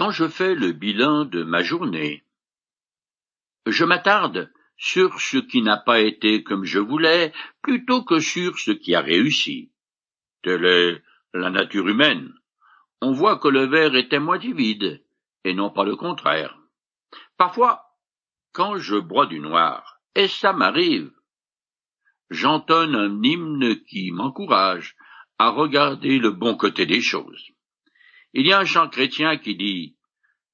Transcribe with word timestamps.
Quand 0.00 0.12
je 0.12 0.28
fais 0.28 0.54
le 0.54 0.72
bilan 0.72 1.26
de 1.26 1.42
ma 1.42 1.62
journée, 1.62 2.24
je 3.66 3.84
m'attarde 3.84 4.50
sur 4.78 5.20
ce 5.20 5.36
qui 5.36 5.60
n'a 5.60 5.76
pas 5.76 6.00
été 6.00 6.42
comme 6.42 6.64
je 6.64 6.78
voulais 6.78 7.34
plutôt 7.60 8.02
que 8.02 8.18
sur 8.18 8.58
ce 8.58 8.70
qui 8.70 8.94
a 8.94 9.02
réussi. 9.02 9.72
Telle 10.42 10.64
est 10.64 11.02
la 11.34 11.50
nature 11.50 11.86
humaine. 11.86 12.32
On 13.02 13.12
voit 13.12 13.36
que 13.36 13.48
le 13.48 13.66
verre 13.66 13.94
était 13.94 14.20
moitié 14.20 14.54
vide, 14.54 15.04
et 15.44 15.52
non 15.52 15.68
pas 15.68 15.84
le 15.84 15.96
contraire. 15.96 16.56
Parfois, 17.36 17.84
quand 18.52 18.78
je 18.78 18.96
bois 18.96 19.26
du 19.26 19.38
noir, 19.38 20.00
et 20.14 20.28
ça 20.28 20.54
m'arrive, 20.54 21.12
j'entonne 22.30 22.94
un 22.94 23.22
hymne 23.22 23.82
qui 23.82 24.12
m'encourage 24.12 24.96
à 25.38 25.50
regarder 25.50 26.18
le 26.18 26.30
bon 26.30 26.56
côté 26.56 26.86
des 26.86 27.02
choses. 27.02 27.52
Il 28.32 28.46
y 28.46 28.52
a 28.52 28.60
un 28.60 28.64
chant 28.64 28.88
chrétien 28.88 29.36
qui 29.36 29.56
dit 29.56 29.96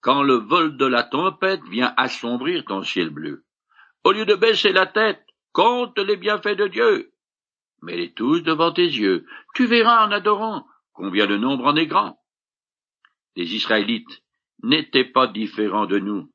Quand 0.01 0.23
le 0.23 0.35
vol 0.35 0.77
de 0.77 0.87
la 0.87 1.03
tempête 1.03 1.63
vient 1.71 1.93
assombrir 1.97 2.65
ton 2.65 2.83
ciel 2.83 3.11
bleu, 3.11 3.45
au 4.05 4.13
lieu 4.13 4.25
de 4.25 4.35
baisser 4.35 4.73
la 4.73 4.87
tête, 4.87 5.23
compte 5.53 5.99
les 5.99 6.17
bienfaits 6.17 6.57
de 6.57 6.69
Dieu. 6.69 7.13
Mets-les 7.83 8.13
tous 8.13 8.41
devant 8.41 8.73
tes 8.73 8.87
yeux, 8.87 9.27
tu 9.55 9.67
verras 9.67 10.07
en 10.07 10.13
adorant 10.13 10.67
combien 10.93 11.27
de 11.27 11.37
nombre 11.37 11.67
en 11.67 11.77
est 11.77 11.87
grand. 11.87 12.19
Les 13.37 13.55
Israélites 13.55 14.23
n'étaient 14.63 15.05
pas 15.05 15.27
différents 15.27 15.87
de 15.87 15.99
nous, 15.99 16.31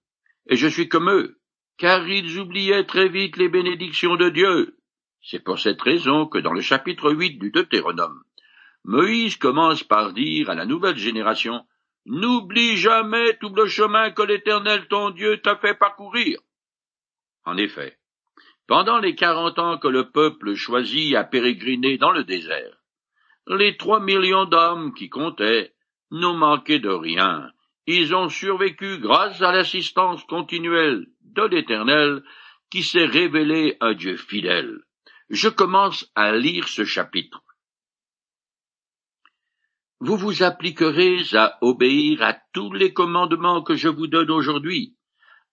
et 0.48 0.56
je 0.56 0.68
suis 0.68 0.88
comme 0.88 1.10
eux, 1.10 1.40
car 1.78 2.08
ils 2.08 2.40
oubliaient 2.40 2.86
très 2.86 3.10
vite 3.10 3.38
les 3.38 3.50
bénédictions 3.50 4.16
de 4.16 4.30
Dieu. 4.30 4.78
C'est 5.24 5.44
pour 5.44 5.60
cette 5.60 5.82
raison 5.82 6.28
que 6.28 6.38
dans 6.38 6.54
le 6.54 6.62
chapitre 6.62 7.12
8 7.12 7.40
du 7.40 7.52
Deutéronome, 7.52 8.22
Moïse 8.84 9.38
commence 9.38 9.84
par 9.84 10.14
dire 10.14 10.50
à 10.50 10.56
la 10.56 10.66
nouvelle 10.66 10.98
génération 10.98 11.66
N'oublie 12.06 12.78
jamais 12.78 13.38
tout 13.38 13.54
le 13.54 13.68
chemin 13.68 14.10
que 14.10 14.24
l'Éternel 14.24 14.88
ton 14.88 15.12
Dieu 15.12 15.38
t'a 15.38 15.56
fait 15.56 15.76
parcourir. 15.76 16.40
En 17.46 17.58
effet, 17.58 18.00
pendant 18.66 18.98
les 18.98 19.14
quarante 19.14 19.60
ans 19.60 19.78
que 19.78 19.88
le 19.88 20.10
peuple 20.10 20.56
choisit 20.56 21.16
à 21.16 21.24
pérégriner 21.24 22.00
dans 22.00 22.12
le 22.12 22.24
désert, 22.24 22.76
les 23.48 23.78
trois 23.78 24.00
millions 24.00 24.46
d'hommes 24.46 24.94
qui 24.94 25.10
comptaient 25.10 25.74
n'ont 26.10 26.36
manqué 26.36 26.80
de 26.80 26.90
rien. 26.90 27.52
Ils 27.86 28.16
ont 28.16 28.30
survécu 28.30 28.98
grâce 28.98 29.42
à 29.42 29.52
l'assistance 29.52 30.24
continuelle 30.24 31.08
de 31.22 31.44
l'Éternel 31.44 32.24
qui 32.72 32.84
s'est 32.84 33.06
révélé 33.06 33.78
un 33.80 33.94
Dieu 33.94 34.18
fidèle. 34.18 34.80
Je 35.30 35.50
commence 35.50 36.12
à 36.16 36.32
lire 36.32 36.68
ce 36.68 36.84
chapitre 36.84 37.44
vous 40.02 40.18
vous 40.18 40.42
appliquerez 40.42 41.20
à 41.34 41.60
obéir 41.62 42.24
à 42.24 42.34
tous 42.54 42.74
les 42.74 42.92
commandements 42.92 43.62
que 43.62 43.76
je 43.76 43.88
vous 43.88 44.08
donne 44.08 44.32
aujourd'hui, 44.32 44.96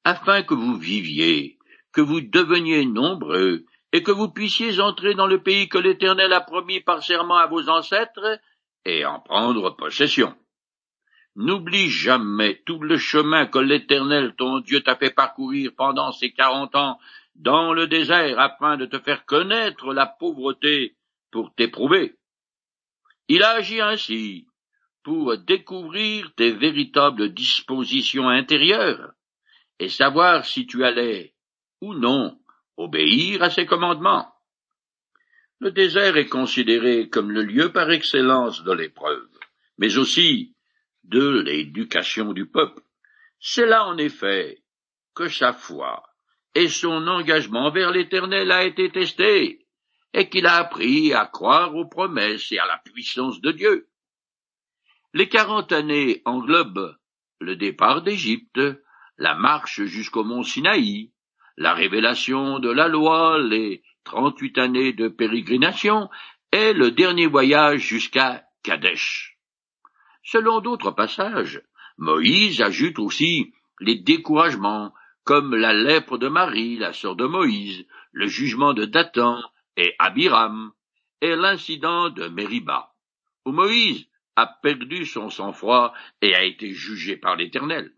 afin 0.05 0.43
que 0.43 0.55
vous 0.55 0.75
viviez, 0.75 1.59
que 1.93 2.01
vous 2.01 2.23
deveniez 2.23 2.87
nombreux, 2.87 3.67
et 3.93 4.03
que 4.03 4.11
vous 4.11 4.31
puissiez 4.31 4.81
entrer 4.81 5.13
dans 5.13 5.27
le 5.27 5.43
pays 5.43 5.69
que 5.69 5.77
l'Éternel 5.77 6.33
a 6.33 6.41
promis 6.41 6.81
par 6.81 7.03
serment 7.03 7.37
à 7.37 7.47
vos 7.47 7.69
ancêtres, 7.69 8.41
et 8.87 9.05
en 9.05 9.21
prendre 9.21 9.77
possession. 9.77 10.35
N'oublie 11.37 11.91
jamais 11.91 12.63
tout 12.65 12.81
le 12.81 12.97
chemin 12.97 13.45
que 13.45 13.59
l'Éternel 13.59 14.35
ton 14.35 14.61
Dieu 14.61 14.81
t'a 14.81 14.97
fait 14.97 15.15
parcourir 15.15 15.73
pendant 15.77 16.11
ces 16.11 16.33
quarante 16.33 16.75
ans 16.75 16.99
dans 17.35 17.75
le 17.75 17.87
désert 17.87 18.41
afin 18.41 18.79
de 18.79 18.87
te 18.87 18.99
faire 18.99 19.27
connaître 19.27 19.93
la 19.93 20.07
pauvreté 20.07 20.97
pour 21.31 21.55
t'éprouver. 21.55 22.17
Il 23.29 23.43
a 23.43 23.51
agi 23.51 23.81
ainsi 23.81 24.47
pour 25.03 25.37
découvrir 25.39 26.33
tes 26.35 26.51
véritables 26.51 27.33
dispositions 27.33 28.29
intérieures 28.29 29.13
et 29.79 29.89
savoir 29.89 30.45
si 30.45 30.67
tu 30.67 30.85
allais 30.85 31.35
ou 31.81 31.95
non 31.95 32.39
obéir 32.77 33.43
à 33.43 33.51
ses 33.51 33.67
commandements. 33.67 34.33
Le 35.61 35.71
désert 35.73 36.17
est 36.17 36.29
considéré 36.29 37.09
comme 37.09 37.31
le 37.31 37.43
lieu 37.43 37.73
par 37.73 37.91
excellence 37.91 38.63
de 38.63 38.73
l'épreuve, 38.73 39.29
mais 39.77 39.99
aussi 39.99 40.55
de 41.05 41.41
l'éducation 41.41 42.33
du 42.33 42.47
peuple. 42.47 42.83
C'est 43.41 43.67
là 43.67 43.87
en 43.87 43.99
effet 43.99 44.63
que 45.15 45.29
sa 45.29 45.53
foi 45.53 46.03
et 46.55 46.69
son 46.69 47.07
engagement 47.07 47.71
vers 47.71 47.91
l'Éternel 47.91 48.51
a 48.53 48.65
été 48.65 48.91
testé, 48.91 49.67
et 50.15 50.29
qu'il 50.29 50.47
a 50.47 50.57
appris 50.57 51.13
à 51.13 51.27
croire 51.27 51.75
aux 51.75 51.87
promesses 51.87 52.51
et 52.53 52.59
à 52.59 52.67
la 52.67 52.79
puissance 52.79 53.41
de 53.41 53.53
Dieu. 53.53 53.89
Les 55.15 55.29
quarante 55.29 55.73
années 55.73 56.23
englobent 56.25 56.97
le 57.41 57.57
départ 57.57 58.03
d'Égypte, 58.03 58.61
la 59.17 59.35
marche 59.35 59.83
jusqu'au 59.83 60.25
mont 60.25 60.43
Sinaï, 60.43 61.13
la 61.57 61.75
révélation 61.75 62.59
de 62.59 62.71
la 62.71 62.89
loi, 62.89 63.39
les 63.39 63.83
trente-huit 64.05 64.57
années 64.59 64.93
de 64.93 65.09
pérégrination 65.09 66.09
et 66.53 66.73
le 66.73 66.91
dernier 66.91 67.27
voyage 67.27 67.81
jusqu'à 67.81 68.45
Kadesh. 68.63 69.39
Selon 70.23 70.61
d'autres 70.61 70.91
passages, 70.91 71.63
Moïse 71.97 72.61
ajoute 72.61 72.99
aussi 72.99 73.53
les 73.81 73.97
découragements 73.97 74.93
comme 75.25 75.55
la 75.55 75.73
lèpre 75.73 76.17
de 76.17 76.29
Marie, 76.29 76.77
la 76.77 76.93
sœur 76.93 77.17
de 77.17 77.27
Moïse, 77.27 77.87
le 78.13 78.27
jugement 78.27 78.73
de 78.73 78.85
Dathan, 78.85 79.41
et 79.79 79.95
Abiram, 79.99 80.73
et 81.23 81.37
l'incident 81.37 82.11
de 82.11 82.27
Mériba, 82.29 82.95
où 83.47 83.53
Moïse 83.53 84.07
a 84.37 84.47
perdu 84.47 85.07
son 85.07 85.31
sang-froid 85.31 85.95
et 86.21 86.35
a 86.35 86.43
été 86.43 86.73
jugé 86.73 87.17
par 87.17 87.37
l'Éternel. 87.37 87.95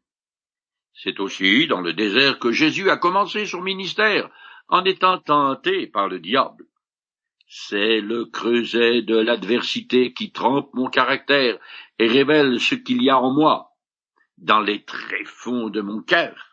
C'est 0.93 1.21
aussi 1.21 1.67
dans 1.67 1.81
le 1.81 1.95
désert 1.95 2.39
que 2.39 2.53
Jésus 2.53 2.91
a 2.91 2.99
commencé 2.99 3.47
son 3.47 3.63
ministère, 3.63 4.31
en 4.69 4.85
étant 4.85 5.19
tenté 5.19 5.87
par 5.87 6.09
le 6.09 6.21
diable. 6.21 6.67
C'est 7.49 8.01
le 8.01 8.27
creuset 8.27 9.03
de 9.03 9.17
l'adversité 9.17 10.13
qui 10.13 10.31
trempe 10.31 10.73
mon 10.75 10.89
caractère 10.89 11.59
et 11.99 12.07
révèle 12.07 12.61
ce 12.61 12.75
qu'il 12.75 13.03
y 13.03 13.11
a 13.11 13.19
en 13.19 13.33
moi, 13.33 13.73
dans 14.39 14.61
les 14.61 14.85
tréfonds 14.85 15.71
de 15.71 15.81
mon 15.81 16.03
cœur. 16.03 16.50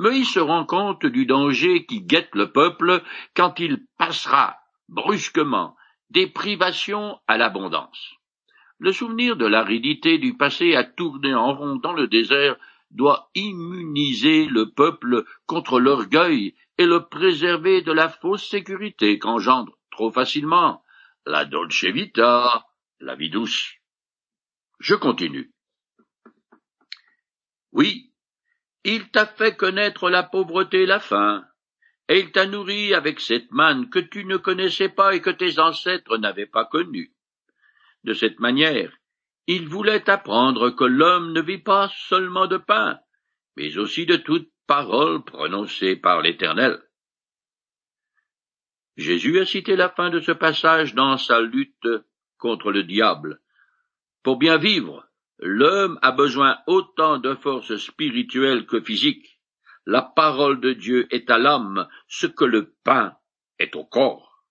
Moïse 0.00 0.30
se 0.30 0.40
rend 0.40 0.64
compte 0.64 1.04
du 1.04 1.26
danger 1.26 1.84
qui 1.84 2.00
guette 2.00 2.34
le 2.34 2.50
peuple 2.50 3.02
quand 3.36 3.60
il 3.60 3.84
passera 3.98 4.56
brusquement 4.88 5.76
des 6.08 6.26
privations 6.26 7.20
à 7.28 7.36
l'abondance. 7.36 8.14
Le 8.78 8.92
souvenir 8.92 9.36
de 9.36 9.44
l'aridité 9.44 10.16
du 10.16 10.38
passé 10.38 10.74
à 10.74 10.84
tourner 10.84 11.34
en 11.34 11.52
rond 11.52 11.76
dans 11.76 11.92
le 11.92 12.06
désert 12.06 12.56
doit 12.90 13.28
immuniser 13.34 14.46
le 14.46 14.70
peuple 14.70 15.26
contre 15.44 15.78
l'orgueil 15.78 16.54
et 16.78 16.86
le 16.86 17.06
préserver 17.06 17.82
de 17.82 17.92
la 17.92 18.08
fausse 18.08 18.48
sécurité 18.48 19.18
qu'engendre 19.18 19.76
trop 19.90 20.10
facilement 20.10 20.82
la 21.26 21.44
dolce 21.44 21.84
vita, 21.84 22.64
la 23.00 23.16
vie 23.16 23.28
douce. 23.28 23.74
Je 24.78 24.94
continue. 24.94 25.52
Oui, 27.72 28.09
il 28.84 29.10
t'a 29.10 29.26
fait 29.26 29.56
connaître 29.56 30.08
la 30.10 30.22
pauvreté 30.22 30.82
et 30.82 30.86
la 30.86 31.00
faim, 31.00 31.44
et 32.08 32.20
il 32.20 32.32
t'a 32.32 32.46
nourri 32.46 32.94
avec 32.94 33.20
cette 33.20 33.50
manne 33.52 33.90
que 33.90 33.98
tu 33.98 34.24
ne 34.24 34.36
connaissais 34.36 34.88
pas 34.88 35.14
et 35.14 35.20
que 35.20 35.30
tes 35.30 35.58
ancêtres 35.58 36.16
n'avaient 36.16 36.46
pas 36.46 36.64
connue. 36.64 37.14
De 38.04 38.14
cette 38.14 38.40
manière, 38.40 38.92
il 39.46 39.68
voulait 39.68 40.08
apprendre 40.08 40.70
que 40.70 40.84
l'homme 40.84 41.32
ne 41.32 41.42
vit 41.42 41.58
pas 41.58 41.90
seulement 42.08 42.46
de 42.46 42.56
pain, 42.56 42.98
mais 43.56 43.76
aussi 43.78 44.06
de 44.06 44.16
toute 44.16 44.50
parole 44.66 45.24
prononcée 45.24 45.96
par 45.96 46.22
l'Éternel. 46.22 46.80
Jésus 48.96 49.38
a 49.40 49.46
cité 49.46 49.76
la 49.76 49.88
fin 49.88 50.10
de 50.10 50.20
ce 50.20 50.32
passage 50.32 50.94
dans 50.94 51.16
sa 51.16 51.40
lutte 51.40 51.88
contre 52.38 52.70
le 52.70 52.84
diable. 52.84 53.40
Pour 54.22 54.36
bien 54.36 54.58
vivre, 54.58 55.09
L'homme 55.42 55.98
a 56.02 56.12
besoin 56.12 56.58
autant 56.66 57.18
de 57.18 57.34
force 57.34 57.76
spirituelle 57.76 58.66
que 58.66 58.80
physique. 58.80 59.40
La 59.86 60.02
parole 60.02 60.60
de 60.60 60.74
Dieu 60.74 61.08
est 61.10 61.30
à 61.30 61.38
l'âme 61.38 61.88
ce 62.08 62.26
que 62.26 62.44
le 62.44 62.74
pain 62.84 63.16
est 63.58 63.74
au 63.74 63.84
corps. 63.84 64.44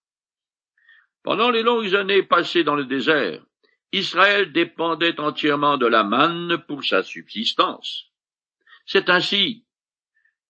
Pendant 1.21 1.51
les 1.51 1.61
longues 1.61 1.93
années 1.93 2.23
passées 2.23 2.63
dans 2.63 2.75
le 2.75 2.85
désert, 2.85 3.45
Israël 3.91 4.51
dépendait 4.51 5.19
entièrement 5.19 5.77
de 5.77 5.85
la 5.85 6.03
manne 6.03 6.57
pour 6.67 6.83
sa 6.83 7.03
subsistance. 7.03 8.05
C'est 8.85 9.09
ainsi 9.09 9.65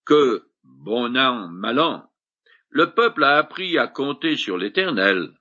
que, 0.06 0.48
bon 0.64 1.18
an, 1.18 1.50
mal 1.50 1.80
an, 1.80 2.10
le 2.70 2.94
peuple 2.94 3.26
a 3.26 3.38
appris 3.38 3.78
à 3.78 3.88
compter 3.88 4.38
sur 4.38 4.58
l'Éternel, 4.58 5.34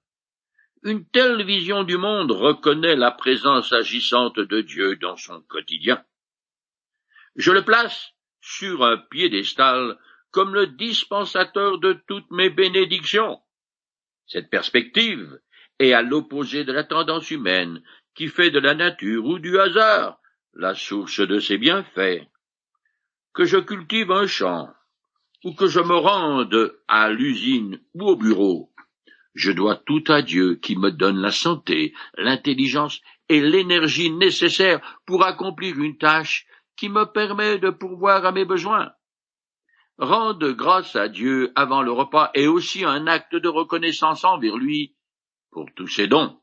une 0.83 1.05
telle 1.07 1.45
vision 1.45 1.85
du 1.85 1.97
monde 1.97 2.31
reconnaît 2.31 2.97
la 2.97 3.11
présence 3.11 3.73
agissante 3.73 4.39
de 4.39 4.61
Dieu 4.61 4.97
dans 4.97 5.17
son 5.17 5.41
quotidien. 5.43 6.05
Je 7.37 7.53
le 7.53 7.65
place 7.65 8.13
sur 8.41 8.85
un 8.85 8.97
piédestal 8.97 9.99
comme 10.31 10.55
le 10.55 10.67
dispensateur 10.67 11.79
de 11.79 11.95
toutes 12.07 12.31
mes 12.31 12.51
bénédictions. 12.51 13.41
Cette 14.27 14.51
perspective 14.51 15.41
est 15.79 15.93
à 15.93 16.03
l'opposé 16.03 16.65
de 16.65 16.73
la 16.73 16.85
tendance 16.85 17.31
humaine 17.31 17.83
qui 18.15 18.29
fait 18.29 18.51
de 18.51 18.59
la 18.59 18.75
nature 18.75 19.25
ou 19.25 19.39
du 19.39 19.59
hasard 19.59 20.21
la 20.55 20.75
source 20.75 21.21
de 21.21 21.39
ses 21.39 21.57
bienfaits, 21.57 22.27
que 23.33 23.45
je 23.45 23.59
cultive 23.59 24.11
un 24.11 24.27
champ, 24.27 24.69
ou 25.45 25.55
que 25.55 25.69
je 25.69 25.81
me 25.81 25.95
rende 25.95 26.77
à 26.89 27.11
l'usine 27.11 27.81
ou 27.95 28.09
au 28.09 28.17
bureau, 28.17 28.73
je 29.35 29.53
dois 29.53 29.77
tout 29.77 30.05
à 30.09 30.23
Dieu 30.23 30.57
qui 30.57 30.77
me 30.77 30.91
donne 30.91 31.19
la 31.19 31.31
santé, 31.31 31.95
l'intelligence 32.17 33.01
et 33.29 33.41
l'énergie 33.41 34.11
nécessaires 34.11 34.81
pour 35.07 35.25
accomplir 35.25 35.79
une 35.79 35.99
tâche 35.99 36.47
qui 36.77 36.89
me 36.89 37.05
permet 37.05 37.59
de 37.59 37.71
pourvoir 37.71 38.25
à 38.25 38.33
mes 38.33 38.45
besoins. 38.45 38.93
Rendre 39.99 40.53
grâce 40.53 40.95
à 40.95 41.09
Dieu 41.09 41.53
avant 41.57 41.83
le 41.83 41.91
repas 41.91 42.31
est 42.35 42.47
aussi 42.47 42.85
un 42.85 43.07
acte 43.07 43.35
de 43.35 43.49
reconnaissance 43.49 44.25
envers 44.25 44.57
lui 44.57 44.97
pour 45.51 45.67
tous 45.75 45.89
ses 45.89 46.07
dons. 46.07 46.41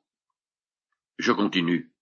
Je 1.17 1.31
continue. 1.31 1.93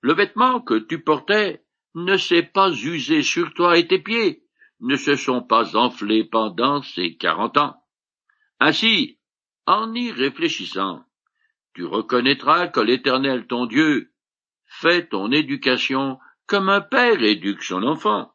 Le 0.00 0.14
vêtement 0.14 0.60
que 0.60 0.78
tu 0.78 1.02
portais 1.02 1.64
ne 1.94 2.16
s'est 2.16 2.42
pas 2.42 2.70
usé 2.70 3.22
sur 3.22 3.54
toi 3.54 3.78
et 3.78 3.86
tes 3.86 4.00
pieds 4.00 4.42
ne 4.80 4.96
se 4.96 5.16
sont 5.16 5.42
pas 5.42 5.76
enflés 5.76 6.24
pendant 6.24 6.82
ces 6.82 7.16
quarante 7.16 7.56
ans. 7.56 7.76
Ainsi, 8.60 9.17
en 9.68 9.92
y 9.92 10.10
réfléchissant, 10.10 11.04
tu 11.74 11.84
reconnaîtras 11.84 12.68
que 12.68 12.80
l'Éternel 12.80 13.46
ton 13.46 13.66
Dieu 13.66 14.10
fait 14.64 15.08
ton 15.08 15.30
éducation 15.30 16.18
comme 16.46 16.70
un 16.70 16.80
père 16.80 17.22
éduque 17.22 17.62
son 17.62 17.82
enfant. 17.82 18.32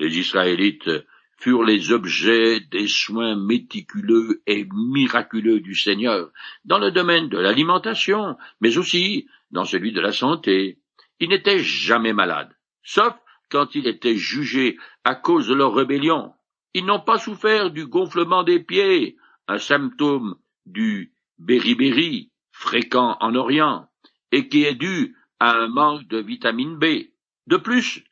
Les 0.00 0.18
Israélites 0.18 0.90
furent 1.38 1.62
les 1.62 1.92
objets 1.92 2.58
des 2.58 2.88
soins 2.88 3.36
méticuleux 3.36 4.42
et 4.48 4.66
miraculeux 4.72 5.60
du 5.60 5.76
Seigneur 5.76 6.32
dans 6.64 6.78
le 6.78 6.90
domaine 6.90 7.28
de 7.28 7.38
l'alimentation, 7.38 8.36
mais 8.60 8.76
aussi 8.76 9.28
dans 9.52 9.64
celui 9.64 9.92
de 9.92 10.00
la 10.00 10.12
santé. 10.12 10.78
Ils 11.20 11.28
n'étaient 11.28 11.60
jamais 11.60 12.12
malades, 12.12 12.56
sauf 12.82 13.14
quand 13.50 13.76
ils 13.76 13.86
étaient 13.86 14.16
jugés 14.16 14.78
à 15.04 15.14
cause 15.14 15.46
de 15.46 15.54
leur 15.54 15.74
rébellion. 15.74 16.32
Ils 16.74 16.86
n'ont 16.86 17.00
pas 17.00 17.18
souffert 17.18 17.70
du 17.70 17.86
gonflement 17.86 18.42
des 18.42 18.58
pieds, 18.58 19.16
un 19.50 19.58
symptôme 19.58 20.36
du 20.64 21.12
beriberi, 21.38 22.30
fréquent 22.52 23.16
en 23.18 23.34
Orient, 23.34 23.88
et 24.30 24.48
qui 24.48 24.62
est 24.62 24.76
dû 24.76 25.16
à 25.40 25.56
un 25.56 25.66
manque 25.66 26.06
de 26.06 26.18
vitamine 26.18 26.78
B. 26.78 27.10
De 27.48 27.56
plus, 27.56 28.04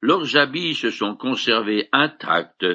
leurs 0.00 0.38
habits 0.38 0.74
se 0.74 0.90
sont 0.90 1.16
conservés 1.16 1.90
intacts 1.92 2.66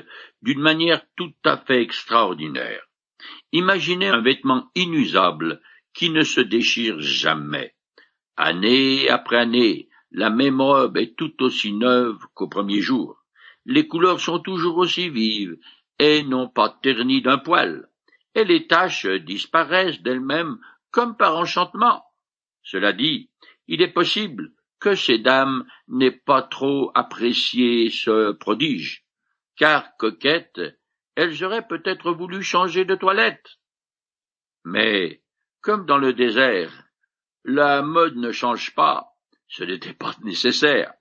d'une 0.44 0.60
manière 0.60 1.02
tout 1.16 1.34
à 1.44 1.58
fait 1.58 1.82
extraordinaire. 1.82 2.84
Imaginez 3.52 4.10
un 4.10 4.22
vêtement 4.22 4.70
inusable 4.76 5.60
qui 5.96 6.12
ne 6.12 6.24
se 6.24 6.42
déchire 6.42 7.00
jamais. 7.00 7.74
Année 8.38 9.10
après 9.10 9.38
année, 9.38 9.90
la 10.12 10.30
même 10.30 10.62
robe 10.62 10.98
est 10.98 11.18
tout 11.18 11.42
aussi 11.42 11.74
neuve 11.74 12.20
qu'au 12.36 12.50
premier 12.50 12.82
jour. 12.82 13.18
Les 13.66 13.88
couleurs 13.88 14.20
sont 14.20 14.40
toujours 14.40 14.78
aussi 14.78 15.10
vives 15.10 15.58
et 15.98 16.22
n'ont 16.22 16.50
pas 16.50 16.70
terni 16.84 17.24
d'un 17.24 17.40
poil, 17.40 17.90
et 18.36 18.44
les 18.44 18.68
taches 18.68 19.08
disparaissent 19.08 20.02
d'elles-mêmes 20.02 20.60
comme 20.92 21.18
par 21.18 21.36
enchantement. 21.38 22.06
Cela 22.62 22.94
dit, 22.94 23.32
il 23.68 23.82
est 23.82 23.92
possible 23.92 24.52
que 24.80 24.96
ces 24.96 25.18
dames 25.18 25.66
n'aient 25.88 26.12
pas 26.12 26.44
trop 26.44 26.92
apprécié 26.94 27.90
ce 27.90 28.34
prodige, 28.34 29.06
car 29.56 29.96
coquettes, 29.98 30.62
elles 31.16 31.44
auraient 31.44 31.68
peut-être 31.68 32.12
voulu 32.12 32.44
changer 32.44 32.86
de 32.86 32.96
toilette. 32.96 33.58
Mais, 34.64 35.24
comme 35.62 35.86
dans 35.86 35.98
le 35.98 36.14
désert, 36.14 36.72
la 37.46 37.82
mode 37.82 38.18
ne 38.18 38.32
change 38.32 38.76
pas, 38.76 39.08
ce 39.48 39.64
n'était 39.64 39.94
pas 39.94 40.16
nécessaire. 40.24 40.94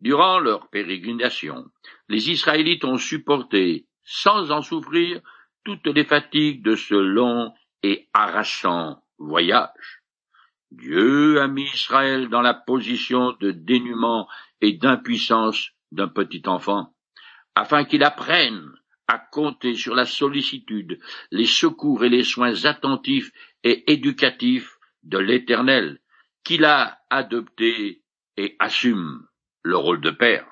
Durant 0.00 0.40
leur 0.40 0.70
pérégrination, 0.70 1.66
les 2.08 2.30
Israélites 2.30 2.84
ont 2.84 2.96
supporté, 2.96 3.86
sans 4.02 4.50
en 4.50 4.62
souffrir, 4.62 5.20
toutes 5.64 5.86
les 5.86 6.04
fatigues 6.04 6.62
de 6.62 6.76
ce 6.76 6.94
long 6.94 7.52
et 7.82 8.08
harassant 8.12 9.02
voyage. 9.18 10.02
Dieu 10.70 11.40
a 11.40 11.48
mis 11.48 11.64
Israël 11.64 12.28
dans 12.28 12.42
la 12.42 12.54
position 12.54 13.32
de 13.40 13.50
dénuement 13.50 14.28
et 14.60 14.72
d'impuissance 14.74 15.70
d'un 15.90 16.08
petit 16.08 16.42
enfant, 16.46 16.94
afin 17.54 17.84
qu'il 17.84 18.04
apprenne 18.04 18.70
à 19.08 19.18
compter 19.18 19.74
sur 19.74 19.96
la 19.96 20.06
sollicitude, 20.06 21.00
les 21.32 21.46
secours 21.46 22.04
et 22.04 22.08
les 22.08 22.22
soins 22.22 22.64
attentifs 22.64 23.32
et 23.64 23.90
éducatifs 23.92 24.78
de 25.02 25.18
l'Éternel, 25.18 26.00
qu'il 26.44 26.64
a 26.64 27.00
adopté 27.10 28.04
et 28.36 28.54
assume 28.60 29.26
le 29.62 29.76
rôle 29.76 30.00
de 30.00 30.10
père. 30.10 30.46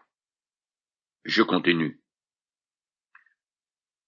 Je 1.24 1.42
continue. 1.42 2.00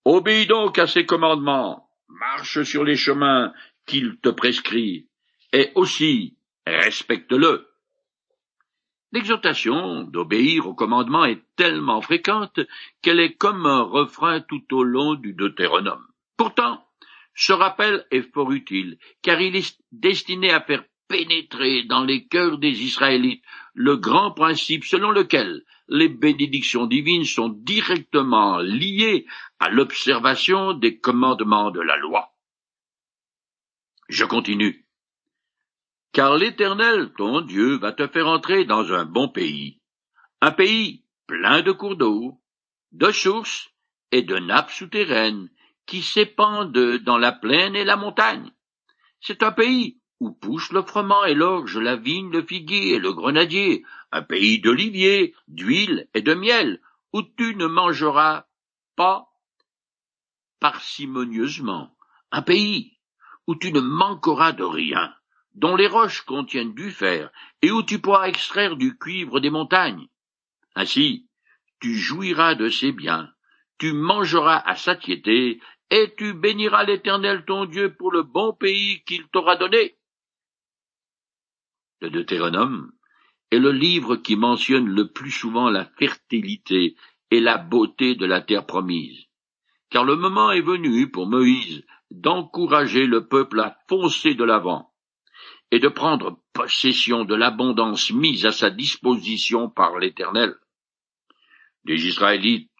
Obéis 0.04 0.46
donc 0.46 0.78
à 0.78 0.86
ses 0.86 1.04
commandements, 1.04 1.90
marche 2.08 2.62
sur 2.62 2.84
les 2.84 2.96
chemins 2.96 3.52
qu'il 3.86 4.18
te 4.20 4.30
prescrit, 4.30 5.08
et 5.52 5.72
aussi 5.74 6.36
respecte-le. 6.66 7.68
L'exhortation 9.12 10.04
d'obéir 10.04 10.66
aux 10.66 10.74
commandements 10.74 11.24
est 11.24 11.42
tellement 11.56 12.00
fréquente 12.00 12.60
qu'elle 13.02 13.20
est 13.20 13.34
comme 13.34 13.66
un 13.66 13.82
refrain 13.82 14.40
tout 14.40 14.72
au 14.72 14.84
long 14.84 15.14
du 15.14 15.34
Deutéronome. 15.34 16.06
Pourtant, 16.36 16.82
ce 17.34 17.52
rappel 17.52 18.06
est 18.10 18.32
fort 18.32 18.52
utile, 18.52 18.98
car 19.20 19.40
il 19.40 19.56
est 19.56 19.78
destiné 19.92 20.50
à 20.50 20.60
faire 20.60 20.84
pénétrer 21.08 21.82
dans 21.82 22.04
les 22.04 22.26
cœurs 22.26 22.58
des 22.58 22.84
Israélites 22.84 23.44
le 23.74 23.96
grand 23.96 24.30
principe 24.30 24.84
selon 24.84 25.10
lequel 25.10 25.64
les 25.90 26.08
bénédictions 26.08 26.86
divines 26.86 27.24
sont 27.24 27.48
directement 27.48 28.58
liées 28.58 29.26
à 29.58 29.68
l'observation 29.68 30.72
des 30.72 30.98
commandements 30.98 31.72
de 31.72 31.80
la 31.80 31.96
loi. 31.96 32.32
Je 34.08 34.24
continue. 34.24 34.86
Car 36.12 36.36
l'Éternel, 36.36 37.12
ton 37.16 37.40
Dieu, 37.40 37.76
va 37.76 37.92
te 37.92 38.06
faire 38.06 38.28
entrer 38.28 38.64
dans 38.64 38.92
un 38.92 39.04
bon 39.04 39.28
pays, 39.28 39.80
un 40.40 40.52
pays 40.52 41.04
plein 41.26 41.62
de 41.62 41.72
cours 41.72 41.96
d'eau, 41.96 42.40
de 42.92 43.10
sources 43.10 43.70
et 44.12 44.22
de 44.22 44.36
nappes 44.36 44.70
souterraines 44.70 45.50
qui 45.86 46.02
s'épandent 46.02 46.98
dans 47.02 47.18
la 47.18 47.32
plaine 47.32 47.74
et 47.74 47.84
la 47.84 47.96
montagne. 47.96 48.50
C'est 49.20 49.42
un 49.42 49.52
pays 49.52 49.99
où 50.20 50.30
poussent 50.32 50.72
le 50.72 50.82
froment 50.82 51.24
et 51.24 51.34
l'orge, 51.34 51.78
la 51.78 51.96
vigne, 51.96 52.30
le 52.30 52.44
figuier 52.44 52.94
et 52.94 52.98
le 52.98 53.12
grenadier, 53.12 53.84
un 54.12 54.22
pays 54.22 54.60
d'oliviers, 54.60 55.34
d'huile 55.48 56.08
et 56.12 56.20
de 56.20 56.34
miel, 56.34 56.80
où 57.14 57.22
tu 57.22 57.56
ne 57.56 57.66
mangeras 57.66 58.44
pas 58.96 59.28
parcimonieusement, 60.60 61.96
un 62.30 62.42
pays 62.42 62.98
où 63.46 63.56
tu 63.56 63.72
ne 63.72 63.80
manqueras 63.80 64.52
de 64.52 64.62
rien, 64.62 65.14
dont 65.54 65.74
les 65.74 65.86
roches 65.86 66.20
contiennent 66.22 66.74
du 66.74 66.90
fer, 66.90 67.30
et 67.62 67.70
où 67.70 67.82
tu 67.82 67.98
pourras 67.98 68.28
extraire 68.28 68.76
du 68.76 68.98
cuivre 68.98 69.40
des 69.40 69.50
montagnes. 69.50 70.06
Ainsi, 70.74 71.28
tu 71.80 71.96
jouiras 71.96 72.54
de 72.54 72.68
ces 72.68 72.92
biens, 72.92 73.32
tu 73.78 73.94
mangeras 73.94 74.58
à 74.58 74.76
satiété, 74.76 75.60
et 75.90 76.14
tu 76.16 76.34
béniras 76.34 76.84
l'Éternel 76.84 77.44
ton 77.46 77.64
Dieu 77.64 77.94
pour 77.94 78.12
le 78.12 78.22
bon 78.22 78.52
pays 78.52 79.02
qu'il 79.04 79.26
t'aura 79.28 79.56
donné 79.56 79.96
le 82.00 82.10
Deutéronome, 82.10 82.92
est 83.50 83.58
le 83.58 83.72
livre 83.72 84.16
qui 84.16 84.36
mentionne 84.36 84.88
le 84.88 85.10
plus 85.12 85.30
souvent 85.30 85.70
la 85.70 85.84
fertilité 85.84 86.96
et 87.30 87.40
la 87.40 87.58
beauté 87.58 88.14
de 88.14 88.26
la 88.26 88.40
terre 88.40 88.66
promise. 88.66 89.26
Car 89.90 90.04
le 90.04 90.16
moment 90.16 90.50
est 90.52 90.60
venu 90.60 91.10
pour 91.10 91.26
Moïse 91.26 91.84
d'encourager 92.10 93.06
le 93.06 93.26
peuple 93.26 93.60
à 93.60 93.76
foncer 93.88 94.34
de 94.34 94.44
l'avant 94.44 94.92
et 95.70 95.78
de 95.78 95.88
prendre 95.88 96.40
possession 96.52 97.24
de 97.24 97.34
l'abondance 97.34 98.10
mise 98.10 98.46
à 98.46 98.52
sa 98.52 98.70
disposition 98.70 99.68
par 99.68 99.98
l'Éternel. 99.98 100.54
Les 101.84 102.06
Israélites 102.06 102.70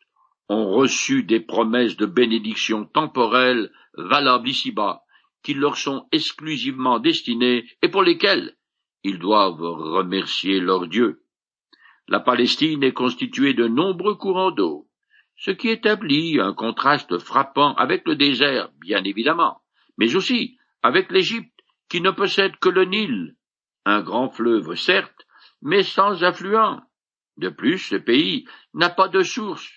ont 0.49 0.73
reçu 0.73 1.23
des 1.23 1.41
promesses 1.41 1.97
de 1.97 2.07
bénédiction 2.07 2.85
temporelles 2.85 3.71
valables 3.95 4.49
ici-bas, 4.49 5.03
qui 5.43 5.55
leur 5.55 5.77
sont 5.77 6.07
exclusivement 6.11 6.99
destinées 6.99 7.65
et 7.83 7.89
pour 7.89 8.03
lesquelles 8.03 8.57
ils 9.03 9.19
doivent 9.19 9.61
remercier 9.61 10.61
leur 10.61 10.87
Dieu. 10.87 11.23
La 12.09 12.21
Palestine 12.21 12.83
est 12.83 12.93
constituée 12.93 13.55
de 13.55 13.67
nombreux 13.67 14.17
courants 14.17 14.51
d'eau, 14.51 14.89
ce 15.37 15.51
qui 15.51 15.69
établit 15.69 16.39
un 16.41 16.53
contraste 16.53 17.19
frappant 17.19 17.75
avec 17.75 18.07
le 18.07 18.17
désert, 18.17 18.71
bien 18.81 19.03
évidemment, 19.05 19.63
mais 19.97 20.15
aussi 20.17 20.59
avec 20.83 21.11
l'Égypte, 21.11 21.53
qui 21.89 22.01
ne 22.01 22.11
possède 22.11 22.57
que 22.57 22.69
le 22.69 22.85
Nil, 22.85 23.37
un 23.85 24.03
grand 24.03 24.29
fleuve 24.29 24.75
certes, 24.75 25.27
mais 25.63 25.83
sans 25.83 26.23
affluent. 26.23 26.81
De 27.37 27.49
plus, 27.49 27.79
ce 27.79 27.97
pays 27.97 28.47
n'a 28.75 28.91
pas 28.91 29.09
de 29.09 29.23
source, 29.23 29.71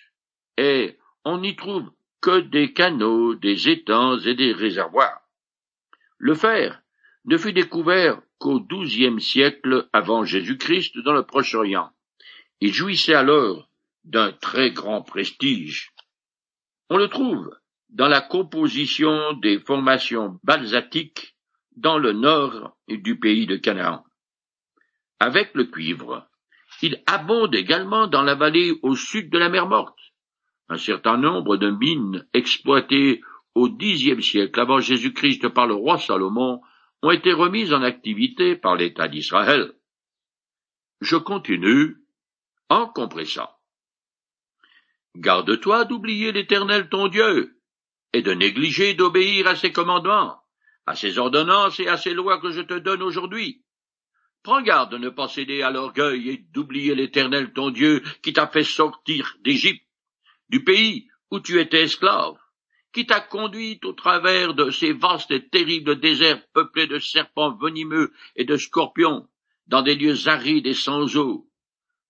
et 0.57 0.97
on 1.23 1.39
n'y 1.39 1.55
trouve 1.55 1.91
que 2.21 2.39
des 2.39 2.73
canaux, 2.73 3.35
des 3.35 3.69
étangs 3.69 4.19
et 4.19 4.35
des 4.35 4.53
réservoirs. 4.53 5.21
Le 6.17 6.35
fer, 6.35 6.82
ne 7.25 7.37
fut 7.37 7.53
découvert 7.53 8.21
qu'au 8.37 8.59
douzième 8.59 9.19
siècle 9.19 9.87
avant 9.93 10.25
Jésus-Christ 10.25 10.97
dans 10.99 11.13
le 11.13 11.23
Proche-Orient. 11.23 11.89
Il 12.59 12.73
jouissait 12.73 13.13
alors 13.13 13.69
d'un 14.03 14.31
très 14.31 14.71
grand 14.71 15.01
prestige. 15.01 15.93
On 16.89 16.97
le 16.97 17.07
trouve 17.07 17.49
dans 17.89 18.07
la 18.07 18.21
composition 18.21 19.33
des 19.33 19.59
formations 19.59 20.39
balsatiques 20.43 21.35
dans 21.75 21.97
le 21.97 22.11
nord 22.11 22.75
du 22.87 23.19
pays 23.19 23.45
de 23.45 23.55
Canaan. 23.55 24.03
Avec 25.19 25.51
le 25.53 25.65
cuivre, 25.65 26.27
il 26.81 27.01
abonde 27.05 27.55
également 27.55 28.07
dans 28.07 28.23
la 28.23 28.35
vallée 28.35 28.73
au 28.81 28.95
sud 28.95 29.29
de 29.29 29.37
la 29.37 29.49
mer 29.49 29.67
Morte. 29.67 29.97
Un 30.69 30.77
certain 30.77 31.17
nombre 31.17 31.55
de 31.55 31.69
mines 31.69 32.27
exploitées 32.33 33.21
au 33.55 33.69
Xe 33.69 34.19
siècle 34.19 34.59
avant 34.59 34.79
Jésus-Christ 34.79 35.47
par 35.49 35.67
le 35.67 35.75
roi 35.75 35.97
Salomon 35.97 36.61
ont 37.03 37.11
été 37.11 37.33
remises 37.33 37.73
en 37.73 37.83
activité 37.83 38.55
par 38.55 38.75
l'État 38.75 39.07
d'Israël. 39.07 39.73
Je 41.01 41.17
continue 41.17 41.97
en 42.69 42.87
compressant. 42.87 43.49
Garde-toi 45.15 45.85
d'oublier 45.85 46.31
l'Éternel 46.31 46.89
ton 46.89 47.09
Dieu, 47.09 47.59
et 48.13 48.21
de 48.21 48.31
négliger 48.31 48.93
d'obéir 48.93 49.47
à 49.47 49.55
ses 49.55 49.71
commandements, 49.71 50.41
à 50.85 50.95
ses 50.95 51.17
ordonnances 51.17 51.79
et 51.79 51.87
à 51.87 51.97
ses 51.97 52.13
lois 52.13 52.39
que 52.39 52.51
je 52.51 52.61
te 52.61 52.75
donne 52.75 53.03
aujourd'hui. 53.03 53.63
Prends 54.43 54.61
garde 54.61 54.91
de 54.91 54.97
ne 54.97 55.09
pas 55.09 55.27
céder 55.27 55.61
à 55.61 55.71
l'orgueil 55.71 56.29
et 56.29 56.37
d'oublier 56.37 56.95
l'Éternel 56.95 57.53
ton 57.53 57.69
Dieu 57.69 58.01
qui 58.21 58.33
t'a 58.33 58.47
fait 58.47 58.63
sortir 58.63 59.35
d'Égypte, 59.41 59.85
du 60.49 60.63
pays 60.63 61.09
où 61.31 61.39
tu 61.39 61.59
étais 61.59 61.83
esclave, 61.83 62.37
qui 62.93 63.05
t'a 63.05 63.19
conduit 63.19 63.79
au 63.83 63.93
travers 63.93 64.53
de 64.53 64.69
ces 64.69 64.93
vastes 64.93 65.31
et 65.31 65.47
terribles 65.47 65.99
déserts 65.99 66.45
peuplés 66.49 66.87
de 66.87 66.99
serpents 66.99 67.55
venimeux 67.55 68.13
et 68.35 68.45
de 68.45 68.55
scorpions, 68.55 69.27
dans 69.67 69.81
des 69.81 69.95
lieux 69.95 70.27
arides 70.27 70.67
et 70.67 70.73
sans 70.73 71.17
eau, 71.17 71.49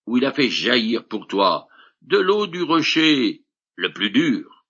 où 0.06 0.18
il 0.18 0.24
a 0.24 0.32
fait 0.32 0.50
jaillir 0.50 1.06
pour 1.08 1.26
toi 1.26 1.68
de 2.02 2.18
l'eau 2.18 2.46
du 2.46 2.62
rocher 2.62 3.42
le 3.76 3.92
plus 3.92 4.10
dur. 4.10 4.66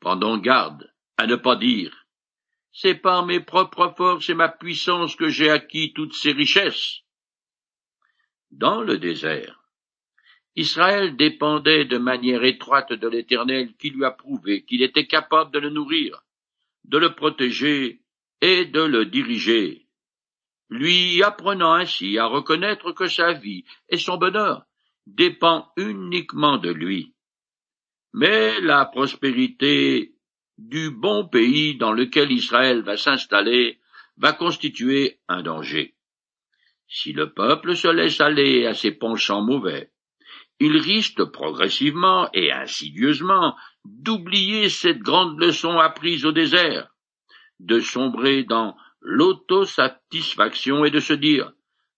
Prends 0.00 0.16
donc 0.16 0.42
garde 0.42 0.92
à 1.16 1.26
ne 1.26 1.36
pas 1.36 1.56
dire 1.56 2.04
c'est 2.74 2.96
par 2.96 3.24
mes 3.24 3.40
propres 3.40 3.94
forces 3.96 4.28
et 4.28 4.34
ma 4.34 4.48
puissance 4.48 5.14
que 5.14 5.28
j'ai 5.28 5.48
acquis 5.48 5.92
toutes 5.92 6.12
ces 6.12 6.32
richesses. 6.32 7.02
Dans 8.50 8.82
le 8.82 8.98
désert, 8.98 9.63
Israël 10.56 11.16
dépendait 11.16 11.84
de 11.84 11.98
manière 11.98 12.44
étroite 12.44 12.92
de 12.92 13.08
l'Éternel 13.08 13.74
qui 13.76 13.90
lui 13.90 14.04
a 14.04 14.12
prouvé 14.12 14.64
qu'il 14.64 14.82
était 14.82 15.06
capable 15.06 15.50
de 15.52 15.58
le 15.58 15.70
nourrir, 15.70 16.22
de 16.84 16.98
le 16.98 17.14
protéger 17.14 18.02
et 18.40 18.64
de 18.64 18.82
le 18.82 19.06
diriger, 19.06 19.86
lui 20.70 21.22
apprenant 21.22 21.72
ainsi 21.72 22.18
à 22.18 22.26
reconnaître 22.26 22.92
que 22.92 23.08
sa 23.08 23.32
vie 23.32 23.64
et 23.88 23.98
son 23.98 24.16
bonheur 24.16 24.64
dépendent 25.06 25.66
uniquement 25.76 26.58
de 26.58 26.70
lui. 26.70 27.14
Mais 28.12 28.60
la 28.60 28.84
prospérité 28.84 30.14
du 30.56 30.90
bon 30.90 31.26
pays 31.26 31.76
dans 31.76 31.92
lequel 31.92 32.30
Israël 32.30 32.82
va 32.82 32.96
s'installer 32.96 33.80
va 34.16 34.32
constituer 34.32 35.18
un 35.26 35.42
danger. 35.42 35.94
Si 36.86 37.12
le 37.12 37.32
peuple 37.32 37.74
se 37.74 37.88
laisse 37.88 38.20
aller 38.20 38.66
à 38.66 38.74
ses 38.74 38.92
penchants 38.92 39.42
mauvais, 39.42 39.90
il 40.60 40.76
risque 40.76 41.24
progressivement 41.24 42.28
et 42.32 42.52
insidieusement 42.52 43.56
d'oublier 43.84 44.68
cette 44.68 45.00
grande 45.00 45.38
leçon 45.38 45.78
apprise 45.78 46.24
au 46.24 46.32
désert, 46.32 46.88
de 47.60 47.80
sombrer 47.80 48.44
dans 48.44 48.76
l'autosatisfaction 49.00 50.84
et 50.84 50.90
de 50.90 51.00
se 51.00 51.12
dire 51.12 51.52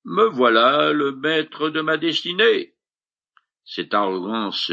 Me 0.05 0.29
voilà 0.29 0.93
le 0.93 1.13
maître 1.13 1.69
de 1.71 1.81
ma 1.81 1.97
destinée. 1.97 2.75
Cette 3.65 3.95
arrogance 3.95 4.73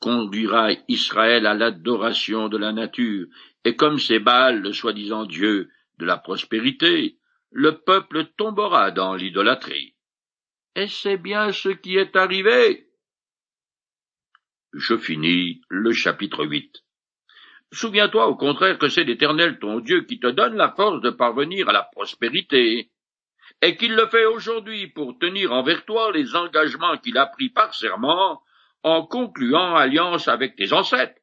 conduira 0.00 0.70
Israël 0.88 1.46
à 1.46 1.54
l'adoration 1.54 2.48
de 2.48 2.56
la 2.56 2.72
nature, 2.72 3.26
et 3.64 3.76
comme 3.76 3.98
c'est 3.98 4.18
Baal, 4.18 4.60
le 4.60 4.72
soi-disant 4.72 5.26
Dieu 5.26 5.70
de 5.98 6.06
la 6.06 6.16
prospérité, 6.16 7.18
le 7.50 7.78
peuple 7.78 8.24
tombera 8.36 8.90
dans 8.90 9.14
l'idolâtrie. 9.14 9.94
Et 10.74 10.86
c'est 10.86 11.18
bien 11.18 11.52
ce 11.52 11.68
qui 11.68 11.96
est 11.96 12.16
arrivé. 12.16 12.89
Je 14.72 14.96
finis 14.96 15.62
le 15.68 15.92
chapitre 15.92 16.44
8. 16.44 16.82
Souviens-toi 17.72 18.26
au 18.28 18.36
contraire 18.36 18.78
que 18.78 18.88
c'est 18.88 19.04
l'Éternel 19.04 19.58
ton 19.58 19.80
Dieu 19.80 20.02
qui 20.02 20.18
te 20.20 20.26
donne 20.26 20.56
la 20.56 20.72
force 20.72 21.00
de 21.02 21.10
parvenir 21.10 21.68
à 21.68 21.72
la 21.72 21.82
prospérité, 21.82 22.90
et 23.62 23.76
qu'il 23.76 23.94
le 23.94 24.06
fait 24.06 24.26
aujourd'hui 24.26 24.86
pour 24.88 25.18
tenir 25.18 25.52
envers 25.52 25.84
toi 25.84 26.12
les 26.12 26.34
engagements 26.34 26.96
qu'il 26.98 27.18
a 27.18 27.26
pris 27.26 27.48
par 27.48 27.74
serment 27.74 28.42
en 28.82 29.04
concluant 29.04 29.74
alliance 29.74 30.28
avec 30.28 30.56
tes 30.56 30.72
ancêtres. 30.72 31.20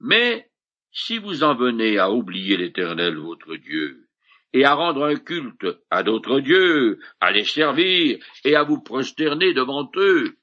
Mais 0.00 0.50
si 0.92 1.18
vous 1.18 1.44
en 1.44 1.54
venez 1.54 1.98
à 1.98 2.10
oublier 2.10 2.56
l'Éternel 2.56 3.16
votre 3.16 3.56
Dieu, 3.56 4.08
et 4.52 4.64
à 4.64 4.74
rendre 4.74 5.04
un 5.04 5.16
culte 5.16 5.66
à 5.90 6.02
d'autres 6.02 6.40
dieux, 6.40 6.98
à 7.20 7.30
les 7.30 7.44
servir 7.44 8.18
et 8.44 8.56
à 8.56 8.64
vous 8.64 8.80
prosterner 8.80 9.54
devant 9.54 9.88
eux, 9.96 10.36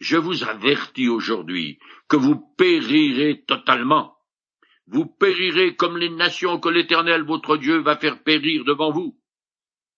je 0.00 0.16
vous 0.16 0.44
avertis 0.44 1.08
aujourd'hui 1.08 1.78
que 2.08 2.16
vous 2.16 2.36
périrez 2.56 3.44
totalement. 3.46 4.16
Vous 4.86 5.06
périrez 5.06 5.76
comme 5.76 5.98
les 5.98 6.10
nations 6.10 6.58
que 6.58 6.68
l'Éternel 6.68 7.22
votre 7.22 7.56
Dieu 7.56 7.78
va 7.78 7.96
faire 7.96 8.22
périr 8.22 8.64
devant 8.64 8.90
vous, 8.90 9.20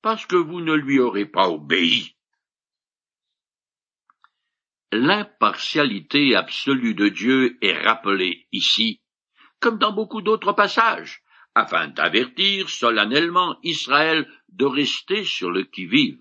parce 0.02 0.26
que 0.26 0.36
vous 0.36 0.60
ne 0.60 0.74
lui 0.74 0.98
aurez 0.98 1.26
pas 1.26 1.48
obéi 1.48 2.16
l'impartialité 4.92 6.34
absolue 6.34 6.94
de 6.94 7.08
Dieu 7.08 7.58
est 7.62 7.80
rappelée 7.80 8.46
ici, 8.52 9.00
comme 9.60 9.78
dans 9.78 9.92
beaucoup 9.92 10.22
d'autres 10.22 10.52
passages, 10.52 11.22
afin 11.54 11.88
d'avertir 11.88 12.68
solennellement 12.68 13.58
Israël 13.62 14.28
de 14.48 14.64
rester 14.64 15.24
sur 15.24 15.50
le 15.50 15.64
qui-vive, 15.64 16.20